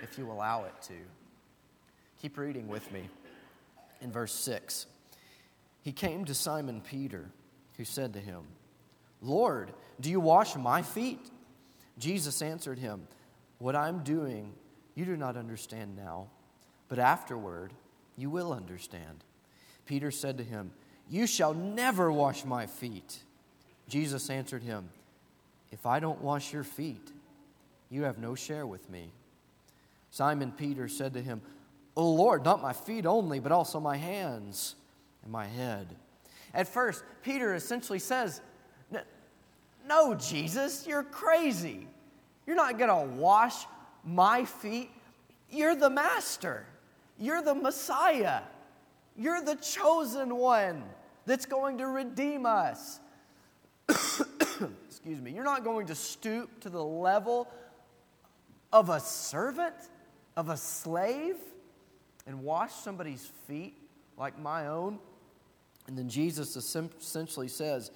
if 0.03 0.17
you 0.17 0.29
allow 0.29 0.65
it 0.65 0.73
to. 0.83 0.93
Keep 2.21 2.37
reading 2.37 2.67
with 2.67 2.91
me 2.91 3.07
in 4.01 4.11
verse 4.11 4.33
6. 4.33 4.87
He 5.81 5.93
came 5.93 6.25
to 6.25 6.33
Simon 6.33 6.81
Peter, 6.81 7.29
who 7.77 7.85
said 7.85 8.13
to 8.13 8.19
him, 8.19 8.41
Lord, 9.21 9.71
do 10.01 10.09
you 10.09 10.19
wash 10.19 10.55
my 10.55 10.81
feet? 10.81 11.29
Jesus 11.97 12.41
answered 12.41 12.79
him, 12.79 13.07
what 13.59 13.75
I'm 13.75 14.03
doing, 14.03 14.53
you 14.95 15.05
do 15.05 15.15
not 15.15 15.37
understand 15.37 15.95
now, 15.95 16.27
but 16.89 16.99
afterward 16.99 17.71
you 18.17 18.29
will 18.29 18.51
understand. 18.51 19.23
Peter 19.85 20.11
said 20.11 20.37
to 20.37 20.43
him, 20.43 20.71
You 21.09 21.25
shall 21.25 21.53
never 21.53 22.11
wash 22.11 22.43
my 22.43 22.65
feet. 22.65 23.19
Jesus 23.87 24.29
answered 24.29 24.63
him, 24.63 24.89
If 25.71 25.85
I 25.85 25.99
don't 25.99 26.21
wash 26.21 26.51
your 26.51 26.63
feet, 26.63 27.11
you 27.89 28.03
have 28.03 28.17
no 28.17 28.35
share 28.35 28.67
with 28.67 28.89
me. 28.89 29.11
Simon 30.11 30.51
Peter 30.51 30.87
said 30.87 31.13
to 31.13 31.21
him, 31.21 31.41
O 31.95 32.11
Lord, 32.11 32.43
not 32.43 32.61
my 32.61 32.73
feet 32.73 33.05
only, 33.05 33.39
but 33.39 33.51
also 33.51 33.79
my 33.79 33.97
hands 33.97 34.75
and 35.23 35.31
my 35.31 35.45
head. 35.45 35.87
At 36.53 36.67
first, 36.67 37.03
Peter 37.23 37.53
essentially 37.53 37.99
says, 37.99 38.41
No, 39.87 40.15
Jesus, 40.15 40.85
you're 40.87 41.03
crazy. 41.03 41.87
You're 42.45 42.55
not 42.55 42.77
going 42.77 42.89
to 42.89 43.15
wash 43.15 43.65
my 44.03 44.45
feet. 44.45 44.89
You're 45.49 45.75
the 45.75 45.89
master. 45.89 46.65
You're 47.19 47.41
the 47.41 47.53
Messiah. 47.53 48.41
You're 49.17 49.41
the 49.41 49.55
chosen 49.55 50.35
one 50.37 50.83
that's 51.25 51.45
going 51.45 51.77
to 51.79 51.87
redeem 51.87 52.45
us. 52.45 52.99
Excuse 54.87 55.21
me. 55.21 55.31
You're 55.31 55.43
not 55.43 55.63
going 55.63 55.87
to 55.87 55.95
stoop 55.95 56.61
to 56.61 56.69
the 56.69 56.83
level 56.83 57.47
of 58.71 58.89
a 58.89 58.99
servant, 58.99 59.75
of 60.37 60.49
a 60.49 60.55
slave, 60.55 61.35
and 62.25 62.43
wash 62.43 62.71
somebody's 62.71 63.29
feet 63.47 63.75
like 64.17 64.39
my 64.39 64.67
own. 64.67 64.99
And 65.87 65.97
then 65.97 66.07
Jesus 66.07 66.55
essentially 66.55 67.47
says, 67.47 67.91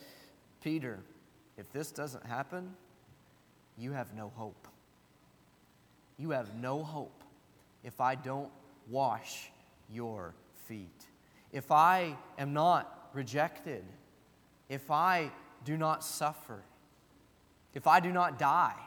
Peter, 0.62 1.00
if 1.58 1.72
this 1.72 1.92
doesn't 1.92 2.26
happen, 2.26 2.74
you 3.78 3.92
have 3.92 4.14
no 4.16 4.32
hope. 4.36 4.68
You 6.18 6.32
have 6.32 6.56
no 6.56 6.84
hope 6.84 7.24
if 7.84 8.02
I 8.02 8.16
don't 8.16 8.50
wash 8.90 9.52
your 9.92 10.34
feet. 10.68 11.06
If 11.52 11.72
I 11.72 12.18
am 12.38 12.54
not 12.54 13.10
rejected, 13.14 13.84
if 14.70 14.90
I 14.90 15.32
do 15.64 15.78
not 15.78 16.04
suffer, 16.04 16.64
if 17.74 17.88
I 17.88 18.00
do 18.00 18.12
not 18.12 18.40
die, 18.40 18.80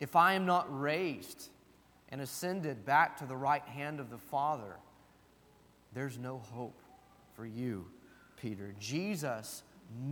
if 0.00 0.16
I 0.16 0.34
am 0.34 0.46
not 0.46 0.66
raised 0.68 1.48
and 2.08 2.20
ascended 2.20 2.84
back 2.84 3.16
to 3.18 3.26
the 3.26 3.36
right 3.36 3.64
hand 3.64 4.00
of 4.00 4.10
the 4.10 4.18
Father, 4.18 4.76
there's 5.94 6.18
no 6.18 6.38
hope 6.38 6.80
for 7.34 7.46
you, 7.46 7.86
Peter. 8.36 8.74
Jesus 8.78 9.62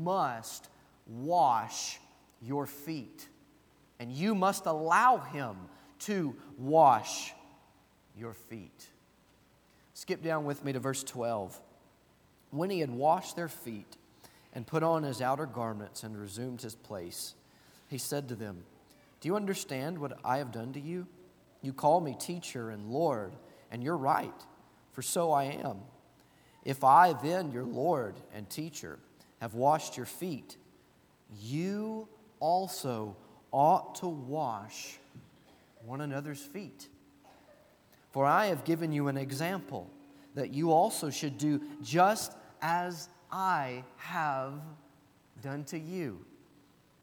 must 0.03 0.69
wash 1.07 1.99
your 2.41 2.67
feet, 2.67 3.29
and 3.99 4.11
you 4.13 4.35
must 4.35 4.67
allow 4.67 5.19
him 5.19 5.57
to 6.01 6.35
wash 6.57 7.35
your 8.17 8.35
feet. 8.35 8.87
Skip 9.95 10.23
down 10.23 10.45
with 10.45 10.65
me 10.65 10.73
to 10.73 10.81
verse 10.81 11.03
12. 11.03 11.61
When 12.51 12.71
he 12.71 12.81
had 12.81 12.91
washed 12.91 13.37
their 13.37 13.49
feet 13.49 13.97
and 14.53 14.67
put 14.67 14.83
on 14.83 15.03
his 15.03 15.21
outer 15.21 15.47
garments 15.47 16.03
and 16.03 16.19
resumed 16.19 16.63
his 16.63 16.75
place, 16.75 17.35
he 17.89 17.99
said 17.99 18.29
to 18.29 18.35
them, 18.35 18.65
Do 19.21 19.29
you 19.29 19.37
understand 19.37 19.99
what 19.99 20.19
I 20.25 20.39
have 20.39 20.53
done 20.53 20.73
to 20.73 20.81
you? 20.81 21.07
You 21.63 21.73
call 21.73 22.01
me 22.01 22.17
teacher 22.19 22.71
and 22.71 22.91
Lord, 22.91 23.33
and 23.71 23.83
you're 23.83 23.97
right, 23.97 24.33
for 24.93 25.03
so 25.03 25.33
I 25.33 25.45
am. 25.45 25.79
If 26.65 26.85
I, 26.85 27.13
then, 27.13 27.53
your 27.53 27.65
Lord 27.65 28.15
and 28.35 28.49
teacher, 28.49 28.99
have 29.41 29.55
washed 29.55 29.97
your 29.97 30.07
feet, 30.07 30.57
you 31.41 32.09
also 32.39 33.17
ought 33.53 33.97
to 33.97 34.09
wash 34.09 34.99
one 35.85 36.01
another's 36.01 36.41
feet. 36.41 36.89
For 38.11 38.27
I 38.27 38.47
have 38.47 38.65
given 38.65 38.93
you 38.93 39.09
an 39.09 39.17
example 39.17 39.89
that 40.35 40.53
you 40.53 40.73
also 40.73 41.11
should 41.11 41.39
do 41.39 41.61
just 41.83 42.37
as 42.63 43.09
I 43.31 43.85
have 43.97 44.55
done 45.43 45.65
to 45.65 45.79
you. 45.79 46.25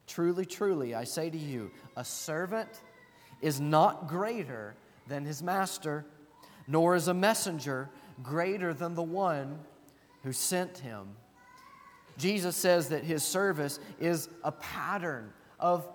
Truly, 0.06 0.46
truly, 0.46 0.96
I 0.96 1.04
say 1.04 1.30
to 1.30 1.38
you, 1.38 1.72
a 1.96 2.04
servant 2.04 2.70
is 3.42 3.60
not 3.60 4.08
greater 4.08 4.76
than 5.08 5.26
his 5.26 5.44
master, 5.44 6.06
nor 6.68 6.96
is 6.96 7.08
a 7.08 7.14
messenger 7.14 7.90
greater 8.24 8.74
than 8.74 8.96
the 8.96 9.04
one 9.04 9.60
who 10.24 10.32
sent 10.32 10.78
him. 10.78 11.08
Jesus 12.18 12.56
says 12.56 12.90
that 12.90 13.04
his 13.04 13.24
service 13.24 13.80
is 14.00 14.30
a 14.44 14.52
pattern 14.52 15.32
of 15.60 15.88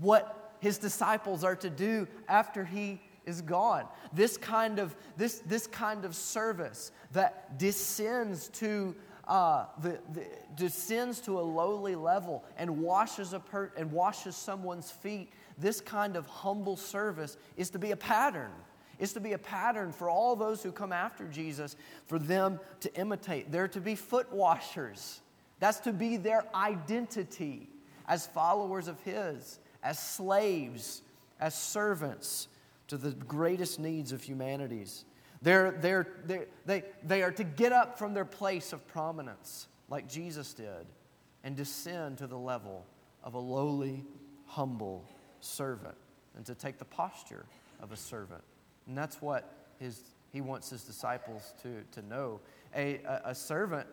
what 0.00 0.56
his 0.60 0.78
disciples 0.78 1.44
are 1.44 1.56
to 1.56 1.70
do 1.70 2.06
after 2.28 2.64
he 2.64 3.00
is 3.28 3.42
gone. 3.42 3.84
This 4.12 4.36
kind 4.36 4.78
of, 4.78 4.96
this, 5.16 5.40
this 5.46 5.66
kind 5.66 6.04
of 6.04 6.16
service 6.16 6.90
that 7.12 7.58
descends 7.58 8.48
to 8.54 8.96
uh, 9.28 9.66
the, 9.82 9.98
the, 10.14 10.24
descends 10.56 11.20
to 11.20 11.38
a 11.38 11.42
lowly 11.42 11.94
level 11.94 12.42
and 12.56 12.80
washes 12.80 13.34
a 13.34 13.40
per, 13.40 13.70
and 13.76 13.92
washes 13.92 14.34
someone's 14.34 14.90
feet. 14.90 15.30
This 15.58 15.80
kind 15.82 16.16
of 16.16 16.26
humble 16.26 16.76
service 16.76 17.36
is 17.56 17.68
to 17.70 17.78
be 17.78 17.90
a 17.90 17.96
pattern. 17.96 18.50
Is 18.98 19.12
to 19.12 19.20
be 19.20 19.34
a 19.34 19.38
pattern 19.38 19.92
for 19.92 20.10
all 20.10 20.34
those 20.34 20.62
who 20.62 20.72
come 20.72 20.92
after 20.92 21.24
Jesus, 21.28 21.76
for 22.06 22.18
them 22.18 22.58
to 22.80 22.92
imitate. 22.96 23.52
They're 23.52 23.68
to 23.68 23.80
be 23.80 23.94
foot 23.94 24.32
washers. 24.32 25.20
That's 25.60 25.78
to 25.80 25.92
be 25.92 26.16
their 26.16 26.44
identity 26.52 27.68
as 28.08 28.26
followers 28.26 28.88
of 28.88 28.98
His, 29.02 29.60
as 29.84 30.00
slaves, 30.00 31.02
as 31.38 31.54
servants 31.54 32.48
to 32.88 32.96
the 32.96 33.10
greatest 33.10 33.78
needs 33.78 34.12
of 34.12 34.22
humanities. 34.22 35.04
They're, 35.40 35.70
they're, 35.70 36.06
they're, 36.24 36.46
they, 36.66 36.82
they 37.04 37.22
are 37.22 37.30
to 37.32 37.44
get 37.44 37.72
up 37.72 37.98
from 37.98 38.12
their 38.12 38.24
place 38.24 38.72
of 38.72 38.86
prominence, 38.88 39.68
like 39.88 40.08
Jesus 40.08 40.52
did, 40.52 40.86
and 41.44 41.56
descend 41.56 42.18
to 42.18 42.26
the 42.26 42.38
level 42.38 42.84
of 43.22 43.34
a 43.34 43.38
lowly, 43.38 44.04
humble 44.46 45.04
servant, 45.40 45.94
and 46.36 46.44
to 46.46 46.54
take 46.54 46.78
the 46.78 46.84
posture 46.84 47.46
of 47.80 47.92
a 47.92 47.96
servant. 47.96 48.42
And 48.86 48.96
that's 48.96 49.22
what 49.22 49.52
his, 49.78 50.00
he 50.32 50.40
wants 50.40 50.70
his 50.70 50.82
disciples 50.82 51.54
to, 51.62 51.82
to 51.92 52.06
know. 52.06 52.40
A, 52.74 53.00
a, 53.04 53.20
a 53.26 53.34
servant 53.34 53.86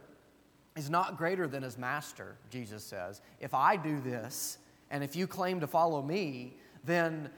is 0.76 0.90
not 0.90 1.18
greater 1.18 1.48
than 1.48 1.64
his 1.64 1.78
master, 1.78 2.38
Jesus 2.50 2.84
says. 2.84 3.22
If 3.40 3.54
I 3.54 3.76
do 3.76 4.00
this, 4.00 4.58
and 4.90 5.04
if 5.04 5.16
you 5.16 5.28
claim 5.28 5.60
to 5.60 5.68
follow 5.68 6.02
me, 6.02 6.58
then 6.84 7.30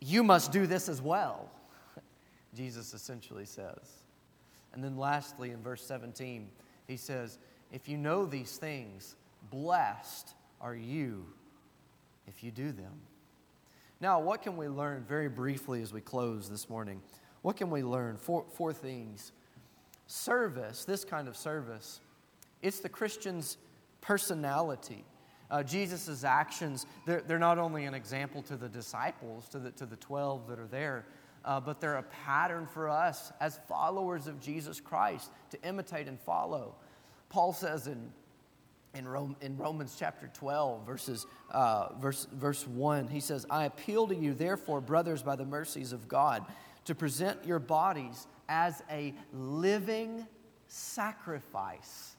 you 0.00 0.22
must 0.22 0.52
do 0.52 0.66
this 0.66 0.88
as 0.88 1.00
well. 1.00 1.50
Jesus 2.54 2.94
essentially 2.94 3.44
says. 3.44 4.04
And 4.72 4.84
then 4.84 4.96
lastly, 4.96 5.50
in 5.50 5.62
verse 5.62 5.82
17, 5.82 6.48
he 6.86 6.96
says, 6.96 7.38
If 7.72 7.88
you 7.88 7.96
know 7.96 8.26
these 8.26 8.56
things, 8.56 9.16
blessed 9.50 10.34
are 10.60 10.74
you 10.74 11.26
if 12.26 12.42
you 12.44 12.50
do 12.50 12.72
them. 12.72 12.92
Now, 14.00 14.20
what 14.20 14.42
can 14.42 14.56
we 14.56 14.68
learn 14.68 15.04
very 15.08 15.28
briefly 15.28 15.80
as 15.80 15.92
we 15.92 16.00
close 16.00 16.50
this 16.50 16.68
morning? 16.68 17.00
What 17.42 17.56
can 17.56 17.70
we 17.70 17.82
learn? 17.82 18.16
Four, 18.18 18.44
four 18.52 18.72
things. 18.72 19.32
Service, 20.06 20.84
this 20.84 21.04
kind 21.04 21.28
of 21.28 21.36
service, 21.36 22.00
it's 22.62 22.80
the 22.80 22.88
Christian's 22.88 23.56
personality. 24.00 25.04
Uh, 25.50 25.62
Jesus' 25.62 26.24
actions, 26.24 26.86
they're, 27.04 27.20
they're 27.20 27.38
not 27.38 27.58
only 27.58 27.84
an 27.84 27.94
example 27.94 28.42
to 28.42 28.56
the 28.56 28.68
disciples, 28.68 29.48
to 29.48 29.58
the, 29.58 29.70
to 29.72 29.86
the 29.86 29.96
12 29.96 30.48
that 30.48 30.58
are 30.58 30.66
there, 30.66 31.06
uh, 31.44 31.60
but 31.60 31.80
they're 31.80 31.96
a 31.96 32.02
pattern 32.02 32.66
for 32.66 32.88
us 32.88 33.32
as 33.40 33.60
followers 33.68 34.26
of 34.26 34.40
Jesus 34.40 34.80
Christ 34.80 35.30
to 35.50 35.62
imitate 35.62 36.08
and 36.08 36.18
follow. 36.20 36.74
Paul 37.28 37.52
says 37.52 37.86
in, 37.86 38.10
in, 38.94 39.06
Rome, 39.06 39.36
in 39.40 39.56
Romans 39.56 39.96
chapter 39.98 40.28
12, 40.34 40.84
verses, 40.84 41.26
uh, 41.52 41.94
verse, 41.94 42.26
verse 42.32 42.66
1, 42.66 43.08
he 43.08 43.20
says, 43.20 43.46
I 43.48 43.66
appeal 43.66 44.08
to 44.08 44.16
you, 44.16 44.34
therefore, 44.34 44.80
brothers, 44.80 45.22
by 45.22 45.36
the 45.36 45.44
mercies 45.44 45.92
of 45.92 46.08
God, 46.08 46.44
to 46.86 46.94
present 46.94 47.44
your 47.44 47.58
bodies 47.58 48.26
as 48.48 48.82
a 48.90 49.14
living 49.32 50.26
sacrifice, 50.66 52.16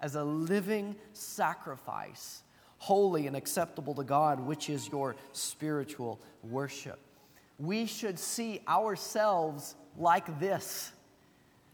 as 0.00 0.14
a 0.14 0.24
living 0.24 0.96
sacrifice, 1.12 2.42
holy 2.84 3.26
and 3.26 3.34
acceptable 3.34 3.94
to 3.94 4.04
God, 4.04 4.40
which 4.40 4.68
is 4.68 4.88
your 4.88 5.16
spiritual 5.32 6.20
worship 6.42 7.00
we 7.58 7.86
should 7.86 8.18
see 8.18 8.60
ourselves 8.66 9.74
like 9.96 10.38
this. 10.40 10.92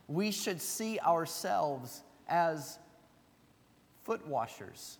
We 0.08 0.30
should 0.30 0.60
see 0.60 0.98
ourselves 0.98 2.02
as 2.28 2.78
foot 4.02 4.26
washers 4.26 4.98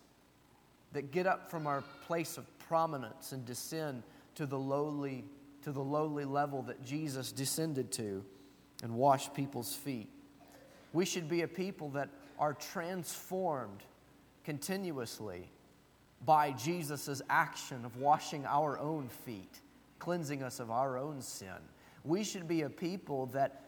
that 0.93 1.11
get 1.11 1.27
up 1.27 1.49
from 1.49 1.67
our 1.67 1.83
place 2.07 2.37
of 2.37 2.45
prominence 2.59 3.31
and 3.31 3.45
descend 3.45 4.03
to 4.35 4.45
the 4.45 4.57
lowly 4.57 5.23
to 5.63 5.71
the 5.71 5.83
lowly 5.83 6.25
level 6.25 6.63
that 6.63 6.83
Jesus 6.83 7.31
descended 7.31 7.91
to 7.91 8.25
and 8.81 8.95
wash 8.95 9.31
people's 9.31 9.75
feet. 9.75 10.09
We 10.91 11.05
should 11.05 11.29
be 11.29 11.43
a 11.43 11.47
people 11.47 11.89
that 11.89 12.09
are 12.39 12.53
transformed 12.53 13.83
continuously 14.43 15.47
by 16.25 16.51
Jesus' 16.51 17.21
action 17.29 17.83
of 17.85 17.97
washing 17.97 18.45
our 18.45 18.77
own 18.77 19.09
feet 19.25 19.61
cleansing 20.01 20.41
us 20.41 20.59
of 20.59 20.71
our 20.71 20.97
own 20.97 21.21
sin. 21.21 21.61
We 22.03 22.23
should 22.23 22.47
be 22.47 22.63
a 22.63 22.69
people 22.69 23.27
that 23.27 23.61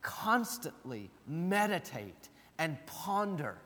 constantly 0.00 1.10
meditate 1.28 2.30
and 2.58 2.78
ponder 2.86 3.58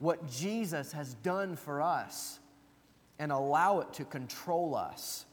what 0.00 0.28
Jesus 0.28 0.92
has 0.92 1.14
done 1.14 1.54
for 1.54 1.80
us 1.80 2.40
and 3.20 3.30
allow 3.30 3.80
it 3.80 3.92
to 3.94 4.04
control 4.04 4.74
us 4.74 5.24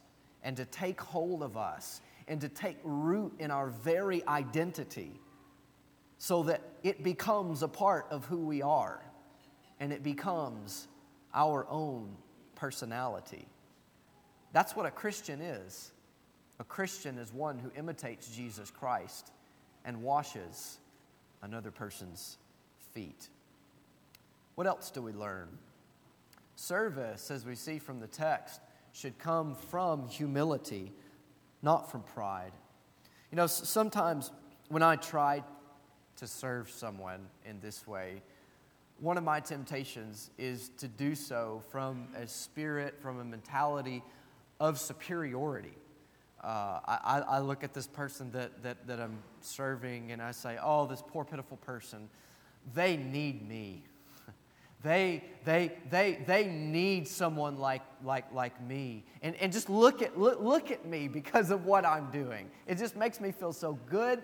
and 0.44 0.56
to 0.56 0.66
take 0.66 1.02
hold 1.02 1.42
of 1.42 1.58
us 1.58 2.02
and 2.28 2.40
to 2.42 2.50
take 2.50 2.78
root 2.84 3.34
in 3.40 3.50
our 3.50 3.70
very 3.70 4.26
identity 4.28 5.20
so 6.20 6.44
that 6.44 6.62
it 6.84 7.04
becomes 7.04 7.64
a 7.64 7.68
part 7.68 8.06
of 8.12 8.26
who 8.26 8.38
we 8.46 8.62
are 8.62 9.02
and 9.80 9.92
it 9.92 10.04
becomes 10.04 10.88
our 11.38 11.68
own 11.70 12.18
personality. 12.56 13.48
That's 14.54 14.76
what 14.76 14.88
a 14.88 14.92
Christian 14.92 15.40
is. 15.40 15.92
A 16.60 16.64
Christian 16.64 17.20
is 17.20 17.32
one 17.32 17.60
who 17.60 17.72
imitates 17.78 18.28
Jesus 18.36 18.72
Christ 18.72 19.32
and 19.86 20.02
washes 20.02 20.80
another 21.44 21.70
person's 21.70 22.40
feet. 22.94 23.30
What 24.56 24.66
else 24.66 24.90
do 24.90 25.04
we 25.04 25.12
learn? 25.12 25.48
Service, 26.56 27.30
as 27.30 27.46
we 27.46 27.54
see 27.54 27.78
from 27.78 28.00
the 28.00 28.08
text, 28.08 28.60
should 28.92 29.20
come 29.20 29.54
from 29.54 30.08
humility, 30.08 30.92
not 31.62 31.92
from 31.92 32.02
pride. 32.02 32.54
You 33.32 33.36
know, 33.36 33.46
sometimes 33.46 34.32
when 34.70 34.82
I 34.82 34.96
try 34.96 35.44
to 36.16 36.26
serve 36.26 36.72
someone 36.72 37.28
in 37.46 37.60
this 37.60 37.86
way, 37.86 38.24
one 39.00 39.18
of 39.18 39.24
my 39.24 39.40
temptations 39.40 40.32
is 40.38 40.70
to 40.78 40.88
do 40.88 41.14
so 41.16 41.62
from 41.70 42.08
a 42.16 42.28
spirit, 42.28 42.96
from 43.02 43.20
a 43.20 43.26
mentality 43.26 44.04
of 44.60 44.80
superiority. 44.80 45.74
Uh, 46.44 46.80
I, 46.86 47.24
I, 47.28 47.40
look 47.40 47.64
at 47.64 47.74
this 47.74 47.88
person 47.88 48.32
that, 48.32 48.64
that, 48.64 48.88
that 48.88 49.00
I'm 49.00 49.18
serving 49.42 50.12
and 50.12 50.22
I 50.22 50.32
say, 50.32 50.58
oh, 50.62 50.86
this 50.86 51.04
poor, 51.06 51.26
pitiful 51.26 51.58
person, 51.58 52.10
they 52.74 52.98
need 52.98 53.48
me. 53.48 53.84
They, 54.84 55.24
they, 55.44 55.72
they, 55.90 56.24
they 56.28 56.46
need 56.46 57.08
someone 57.08 57.58
like, 57.58 57.82
like, 58.04 58.32
like 58.32 58.62
me. 58.62 59.04
And, 59.24 59.36
and 59.38 59.52
just 59.52 59.72
look 59.72 60.04
at, 60.04 60.20
look, 60.20 60.40
look 60.40 60.70
at 60.70 60.86
me 60.86 61.08
because 61.08 61.50
of 61.50 61.66
what 61.66 61.84
I'm 61.84 62.12
doing. 62.12 62.52
It 62.68 62.78
just 62.78 62.96
makes 62.96 63.20
me 63.20 63.32
feel 63.32 63.52
so 63.52 63.74
good 63.90 64.22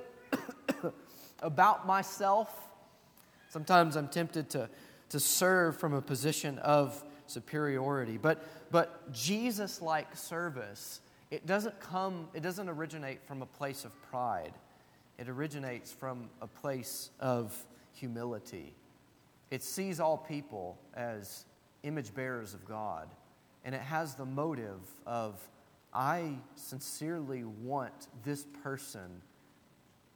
about 1.40 1.88
myself. 1.88 2.50
Sometimes 3.54 3.96
I'm 3.96 4.08
tempted 4.08 4.50
to, 4.50 4.68
to 5.10 5.20
serve 5.20 5.78
from 5.78 5.94
a 5.94 6.02
position 6.02 6.58
of 6.58 7.04
superiority. 7.28 8.18
But, 8.18 8.44
but 8.72 9.14
Jesus 9.14 9.80
like 9.80 10.18
service, 10.18 11.02
it 11.30 11.46
doesn't 11.46 11.80
come, 11.80 12.30
it 12.34 12.42
doesn't 12.42 12.68
originate 12.68 13.22
from 13.28 13.44
a 13.44 13.46
place 13.46 13.86
of 13.86 13.92
pride, 14.10 14.54
it 15.20 15.30
originates 15.30 15.92
from 15.92 16.32
a 16.42 16.48
place 16.48 17.12
of 17.20 17.56
humility. 17.94 18.74
It 19.52 19.62
sees 19.62 20.00
all 20.00 20.18
people 20.18 20.80
as 20.96 21.46
image 21.84 22.12
bearers 22.16 22.56
of 22.56 22.66
God, 22.68 23.08
and 23.64 23.76
it 23.76 23.82
has 23.82 24.16
the 24.16 24.26
motive 24.26 24.82
of, 25.06 25.40
I 25.94 26.38
sincerely 26.56 27.44
want 27.44 28.08
this 28.24 28.48
person 28.64 29.22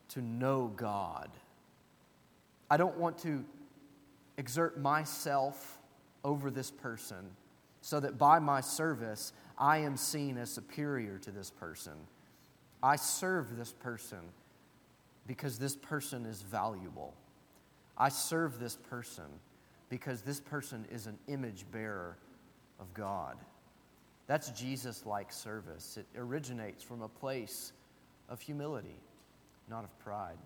to 0.09 0.23
know 0.23 0.73
God. 0.75 1.29
I 2.69 2.77
don't 2.77 2.97
want 2.97 3.17
to 3.19 3.43
exert 4.37 4.79
myself 4.79 5.79
over 6.23 6.51
this 6.51 6.69
person 6.71 7.29
so 7.81 7.99
that 7.99 8.17
by 8.17 8.39
my 8.39 8.61
service 8.61 9.33
I 9.57 9.79
am 9.79 9.97
seen 9.97 10.37
as 10.37 10.49
superior 10.49 11.17
to 11.19 11.31
this 11.31 11.49
person. 11.49 11.93
I 12.83 12.95
serve 12.95 13.57
this 13.57 13.71
person 13.71 14.19
because 15.25 15.57
this 15.57 15.75
person 15.75 16.25
is 16.25 16.41
valuable. 16.41 17.13
I 17.97 18.09
serve 18.09 18.59
this 18.59 18.75
person 18.75 19.25
because 19.89 20.21
this 20.21 20.39
person 20.39 20.85
is 20.91 21.07
an 21.07 21.17
image 21.27 21.65
bearer 21.71 22.17
of 22.79 22.93
God. 22.93 23.37
That's 24.27 24.49
Jesus 24.51 25.05
like 25.05 25.31
service. 25.31 25.97
It 25.97 26.05
originates 26.19 26.83
from 26.83 27.01
a 27.01 27.07
place 27.07 27.71
of 28.29 28.41
humility, 28.41 28.99
not 29.69 29.83
of 29.83 29.99
pride. 29.99 30.37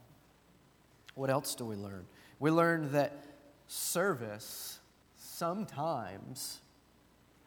What 1.15 1.29
else 1.29 1.55
do 1.55 1.65
we 1.65 1.75
learn? 1.75 2.05
We 2.39 2.51
learn 2.51 2.91
that 2.93 3.23
service 3.67 4.79
sometimes 5.15 6.59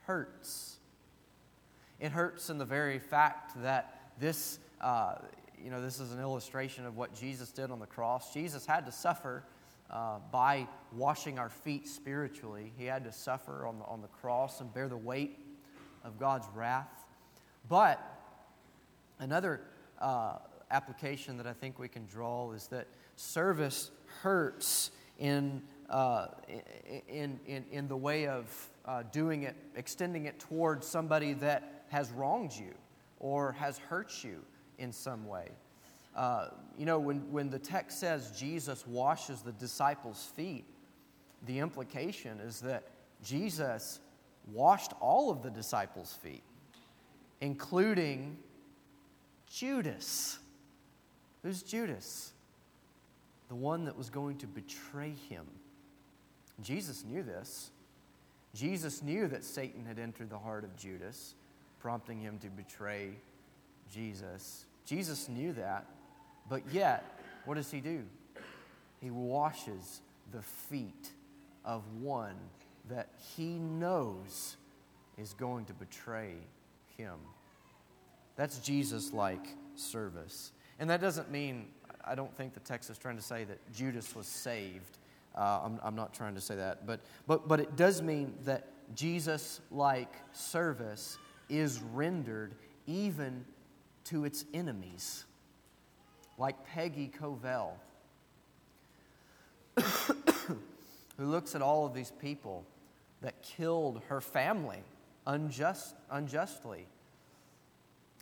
hurts. 0.06 0.76
It 2.00 2.12
hurts 2.12 2.50
in 2.50 2.58
the 2.58 2.64
very 2.64 2.98
fact 2.98 3.62
that 3.62 4.12
this, 4.18 4.58
uh, 4.80 5.16
you 5.62 5.70
know, 5.70 5.80
this 5.80 6.00
is 6.00 6.12
an 6.12 6.20
illustration 6.20 6.86
of 6.86 6.96
what 6.96 7.14
Jesus 7.14 7.50
did 7.50 7.70
on 7.70 7.78
the 7.78 7.86
cross. 7.86 8.32
Jesus 8.32 8.66
had 8.66 8.86
to 8.86 8.92
suffer 8.92 9.44
uh, 9.90 10.18
by 10.30 10.66
washing 10.92 11.38
our 11.38 11.48
feet 11.48 11.88
spiritually. 11.88 12.72
He 12.76 12.84
had 12.84 13.04
to 13.04 13.12
suffer 13.12 13.66
on 13.66 13.78
the, 13.78 13.84
on 13.84 14.02
the 14.02 14.08
cross 14.08 14.60
and 14.60 14.72
bear 14.72 14.88
the 14.88 14.96
weight 14.96 15.38
of 16.04 16.18
God's 16.18 16.46
wrath. 16.54 17.06
But 17.68 18.00
another 19.18 19.62
uh, 20.00 20.38
application 20.70 21.36
that 21.38 21.46
I 21.46 21.52
think 21.52 21.78
we 21.78 21.88
can 21.88 22.06
draw 22.06 22.52
is 22.52 22.66
that 22.68 22.86
service 23.16 23.90
hurts 24.22 24.90
in, 25.18 25.62
uh, 25.90 26.28
in, 27.08 27.38
in, 27.46 27.64
in 27.70 27.88
the 27.88 27.96
way 27.96 28.26
of 28.26 28.70
uh, 28.86 29.02
doing 29.12 29.44
it, 29.44 29.56
extending 29.76 30.26
it 30.26 30.38
towards 30.38 30.86
somebody 30.86 31.32
that 31.34 31.84
has 31.88 32.10
wronged 32.10 32.52
you 32.52 32.74
or 33.20 33.52
has 33.52 33.78
hurt 33.78 34.22
you 34.22 34.40
in 34.78 34.92
some 34.92 35.26
way. 35.26 35.48
Uh, 36.14 36.48
you 36.78 36.86
know, 36.86 36.98
when, 36.98 37.20
when 37.32 37.50
the 37.50 37.58
text 37.58 37.98
says 37.98 38.32
Jesus 38.38 38.86
washes 38.86 39.40
the 39.40 39.52
disciples' 39.52 40.30
feet, 40.36 40.64
the 41.46 41.58
implication 41.58 42.38
is 42.40 42.60
that 42.60 42.84
Jesus 43.22 44.00
washed 44.52 44.92
all 45.00 45.30
of 45.30 45.42
the 45.42 45.50
disciples' 45.50 46.12
feet, 46.22 46.42
including 47.40 48.36
Judas. 49.50 50.38
Who's 51.42 51.62
Judas? 51.62 52.33
The 53.48 53.54
one 53.54 53.84
that 53.84 53.96
was 53.96 54.10
going 54.10 54.38
to 54.38 54.46
betray 54.46 55.14
him. 55.28 55.44
Jesus 56.62 57.04
knew 57.04 57.22
this. 57.22 57.70
Jesus 58.54 59.02
knew 59.02 59.26
that 59.28 59.44
Satan 59.44 59.84
had 59.84 59.98
entered 59.98 60.30
the 60.30 60.38
heart 60.38 60.64
of 60.64 60.76
Judas, 60.76 61.34
prompting 61.80 62.20
him 62.20 62.38
to 62.38 62.48
betray 62.48 63.10
Jesus. 63.92 64.64
Jesus 64.86 65.28
knew 65.28 65.52
that. 65.54 65.86
But 66.48 66.62
yet, 66.72 67.20
what 67.44 67.54
does 67.54 67.70
he 67.70 67.80
do? 67.80 68.02
He 69.00 69.10
washes 69.10 70.00
the 70.32 70.42
feet 70.42 71.10
of 71.64 71.82
one 72.00 72.36
that 72.88 73.08
he 73.36 73.58
knows 73.58 74.56
is 75.18 75.32
going 75.34 75.64
to 75.66 75.72
betray 75.72 76.34
him. 76.96 77.16
That's 78.36 78.58
Jesus 78.58 79.12
like 79.12 79.46
service. 79.74 80.52
And 80.78 80.90
that 80.90 81.00
doesn't 81.00 81.30
mean, 81.30 81.66
I 82.06 82.14
don't 82.14 82.34
think 82.36 82.54
the 82.54 82.60
text 82.60 82.90
is 82.90 82.98
trying 82.98 83.16
to 83.16 83.22
say 83.22 83.44
that 83.44 83.58
Judas 83.72 84.14
was 84.14 84.26
saved. 84.26 84.98
Uh, 85.34 85.60
I'm, 85.64 85.80
I'm 85.82 85.96
not 85.96 86.14
trying 86.14 86.34
to 86.34 86.40
say 86.40 86.56
that. 86.56 86.86
But, 86.86 87.00
but, 87.26 87.48
but 87.48 87.60
it 87.60 87.76
does 87.76 88.02
mean 88.02 88.34
that 88.44 88.68
Jesus 88.94 89.60
like 89.70 90.12
service 90.32 91.18
is 91.48 91.82
rendered 91.92 92.54
even 92.86 93.44
to 94.04 94.24
its 94.24 94.44
enemies 94.52 95.24
like 96.36 96.64
Peggy 96.66 97.10
Covell, 97.20 97.72
who 101.16 101.26
looks 101.26 101.54
at 101.54 101.62
all 101.62 101.86
of 101.86 101.94
these 101.94 102.12
people 102.20 102.64
that 103.22 103.40
killed 103.42 104.02
her 104.08 104.20
family 104.20 104.82
unjust, 105.26 105.94
unjustly, 106.10 106.86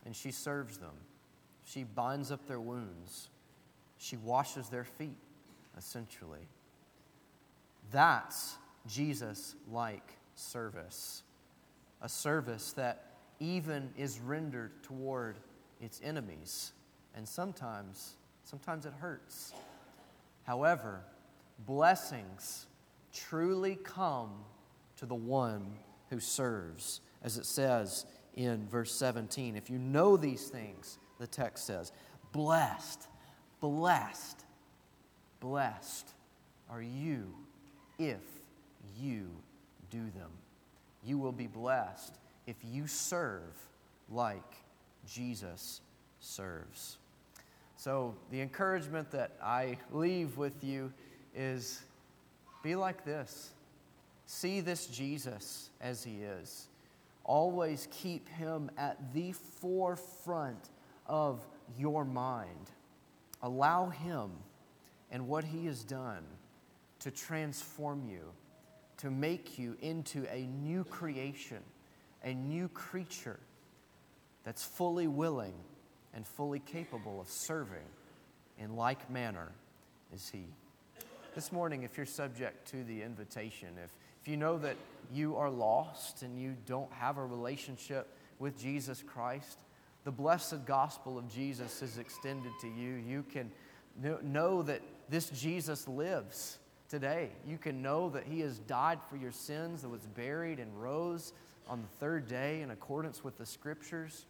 and 0.05 0.15
she 0.15 0.31
serves 0.31 0.77
them. 0.77 0.93
She 1.65 1.83
binds 1.83 2.31
up 2.31 2.47
their 2.47 2.59
wounds. 2.59 3.29
She 4.03 4.17
washes 4.17 4.67
their 4.67 4.83
feet, 4.83 5.15
essentially. 5.77 6.45
That's 7.89 8.57
Jesus 8.85 9.55
like 9.71 10.17
service. 10.35 11.23
A 12.01 12.09
service 12.09 12.73
that 12.73 13.05
even 13.39 13.91
is 13.97 14.19
rendered 14.19 14.83
toward 14.83 15.37
its 15.79 16.01
enemies 16.03 16.73
and 17.15 17.25
sometimes, 17.25 18.15
sometimes 18.43 18.85
it 18.85 18.91
hurts. 18.99 19.53
However, 20.43 20.99
blessings 21.65 22.65
truly 23.13 23.77
come 23.85 24.31
to 24.97 25.05
the 25.05 25.15
one 25.15 25.65
who 26.09 26.19
serves, 26.19 26.99
as 27.23 27.37
it 27.37 27.45
says 27.45 28.05
in 28.35 28.67
verse 28.67 28.91
17. 28.91 29.55
If 29.55 29.69
you 29.69 29.79
know 29.79 30.17
these 30.17 30.49
things, 30.49 30.97
the 31.19 31.27
text 31.27 31.65
says, 31.65 31.93
blessed, 32.33 33.07
blessed, 33.63 34.43
blessed 35.39 36.09
are 36.69 36.81
you 36.81 37.33
if 37.97 38.19
you 38.99 39.29
do 39.89 40.01
them. 40.17 40.31
You 41.01 41.17
will 41.17 41.31
be 41.31 41.47
blessed 41.47 42.13
if 42.45 42.57
you 42.61 42.87
serve 42.87 43.55
like 44.09 44.57
Jesus 45.07 45.79
serves. 46.19 46.97
So, 47.77 48.15
the 48.31 48.41
encouragement 48.41 49.09
that 49.11 49.31
I 49.41 49.77
leave 49.93 50.35
with 50.35 50.61
you 50.61 50.91
is 51.33 51.83
be 52.63 52.75
like 52.75 53.05
this. 53.05 53.51
See 54.25 54.59
this 54.59 54.87
Jesus 54.87 55.69
as 55.79 56.03
he 56.03 56.17
is. 56.21 56.67
Always 57.23 57.87
keep 57.91 58.27
him 58.27 58.69
at 58.77 59.13
the 59.13 59.31
forefront 59.31 60.69
of 61.07 61.47
your 61.77 62.03
mind. 62.03 62.71
Allow 63.43 63.89
him 63.89 64.31
and 65.11 65.27
what 65.27 65.43
he 65.43 65.65
has 65.67 65.83
done 65.83 66.23
to 66.99 67.11
transform 67.11 68.07
you, 68.09 68.21
to 68.97 69.11
make 69.11 69.59
you 69.59 69.77
into 69.81 70.25
a 70.33 70.47
new 70.47 70.85
creation, 70.85 71.59
a 72.23 72.33
new 72.33 72.69
creature 72.69 73.39
that's 74.43 74.63
fully 74.63 75.07
willing 75.07 75.53
and 76.13 76.25
fully 76.25 76.59
capable 76.59 77.19
of 77.19 77.27
serving 77.27 77.89
in 78.57 78.75
like 78.75 79.09
manner 79.09 79.51
as 80.13 80.29
he. 80.29 80.45
This 81.35 81.51
morning, 81.51 81.83
if 81.83 81.97
you're 81.97 82.05
subject 82.05 82.69
to 82.69 82.83
the 82.83 83.01
invitation, 83.01 83.69
if, 83.83 83.91
if 84.21 84.27
you 84.27 84.37
know 84.37 84.57
that 84.59 84.77
you 85.11 85.35
are 85.35 85.49
lost 85.49 86.21
and 86.21 86.39
you 86.39 86.55
don't 86.65 86.91
have 86.93 87.17
a 87.17 87.25
relationship 87.25 88.07
with 88.39 88.57
Jesus 88.57 89.03
Christ, 89.05 89.59
the 90.03 90.11
blessed 90.11 90.65
gospel 90.65 91.17
of 91.17 91.27
Jesus 91.27 91.81
is 91.81 91.97
extended 91.97 92.51
to 92.61 92.67
you. 92.67 92.95
You 92.95 93.23
can 93.31 93.51
know 94.23 94.61
that 94.63 94.81
this 95.09 95.29
Jesus 95.29 95.87
lives 95.87 96.59
today. 96.89 97.29
You 97.47 97.57
can 97.57 97.81
know 97.81 98.09
that 98.09 98.23
he 98.23 98.41
has 98.41 98.59
died 98.59 98.99
for 99.09 99.15
your 99.15 99.31
sins, 99.31 99.81
that 99.81 99.89
was 99.89 100.05
buried 100.07 100.59
and 100.59 100.81
rose 100.81 101.33
on 101.67 101.81
the 101.81 101.87
third 101.99 102.27
day 102.27 102.61
in 102.61 102.71
accordance 102.71 103.23
with 103.23 103.37
the 103.37 103.45
scriptures. 103.45 104.25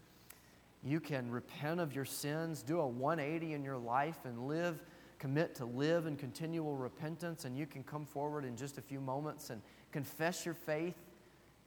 You 0.83 0.99
can 0.99 1.31
repent 1.31 1.79
of 1.79 1.95
your 1.95 2.05
sins, 2.05 2.61
do 2.61 2.79
a 2.79 2.87
180 2.87 3.53
in 3.53 3.63
your 3.63 3.77
life, 3.77 4.25
and 4.25 4.47
live, 4.47 4.81
commit 5.17 5.55
to 5.55 5.65
live 5.65 6.05
in 6.05 6.17
continual 6.17 6.75
repentance. 6.75 7.45
And 7.45 7.57
you 7.57 7.65
can 7.65 7.83
come 7.83 8.05
forward 8.05 8.45
in 8.45 8.55
just 8.57 8.77
a 8.77 8.81
few 8.81 8.99
moments 8.99 9.49
and 9.49 9.61
confess 9.91 10.45
your 10.45 10.55
faith 10.55 10.97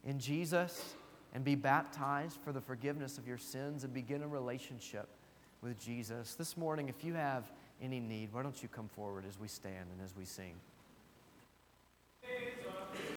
in 0.04 0.18
Jesus 0.18 0.94
and 1.36 1.44
be 1.44 1.54
baptized 1.54 2.38
for 2.42 2.50
the 2.50 2.62
forgiveness 2.62 3.18
of 3.18 3.28
your 3.28 3.36
sins 3.36 3.84
and 3.84 3.92
begin 3.92 4.22
a 4.22 4.26
relationship 4.26 5.06
with 5.60 5.78
Jesus. 5.78 6.34
This 6.34 6.56
morning, 6.56 6.88
if 6.88 7.04
you 7.04 7.12
have 7.12 7.52
any 7.82 8.00
need, 8.00 8.30
why 8.32 8.42
don't 8.42 8.62
you 8.62 8.70
come 8.70 8.88
forward 8.88 9.24
as 9.28 9.38
we 9.38 9.46
stand 9.46 9.84
and 9.92 10.02
as 10.02 10.16
we 10.16 10.24
sing? 10.24 10.54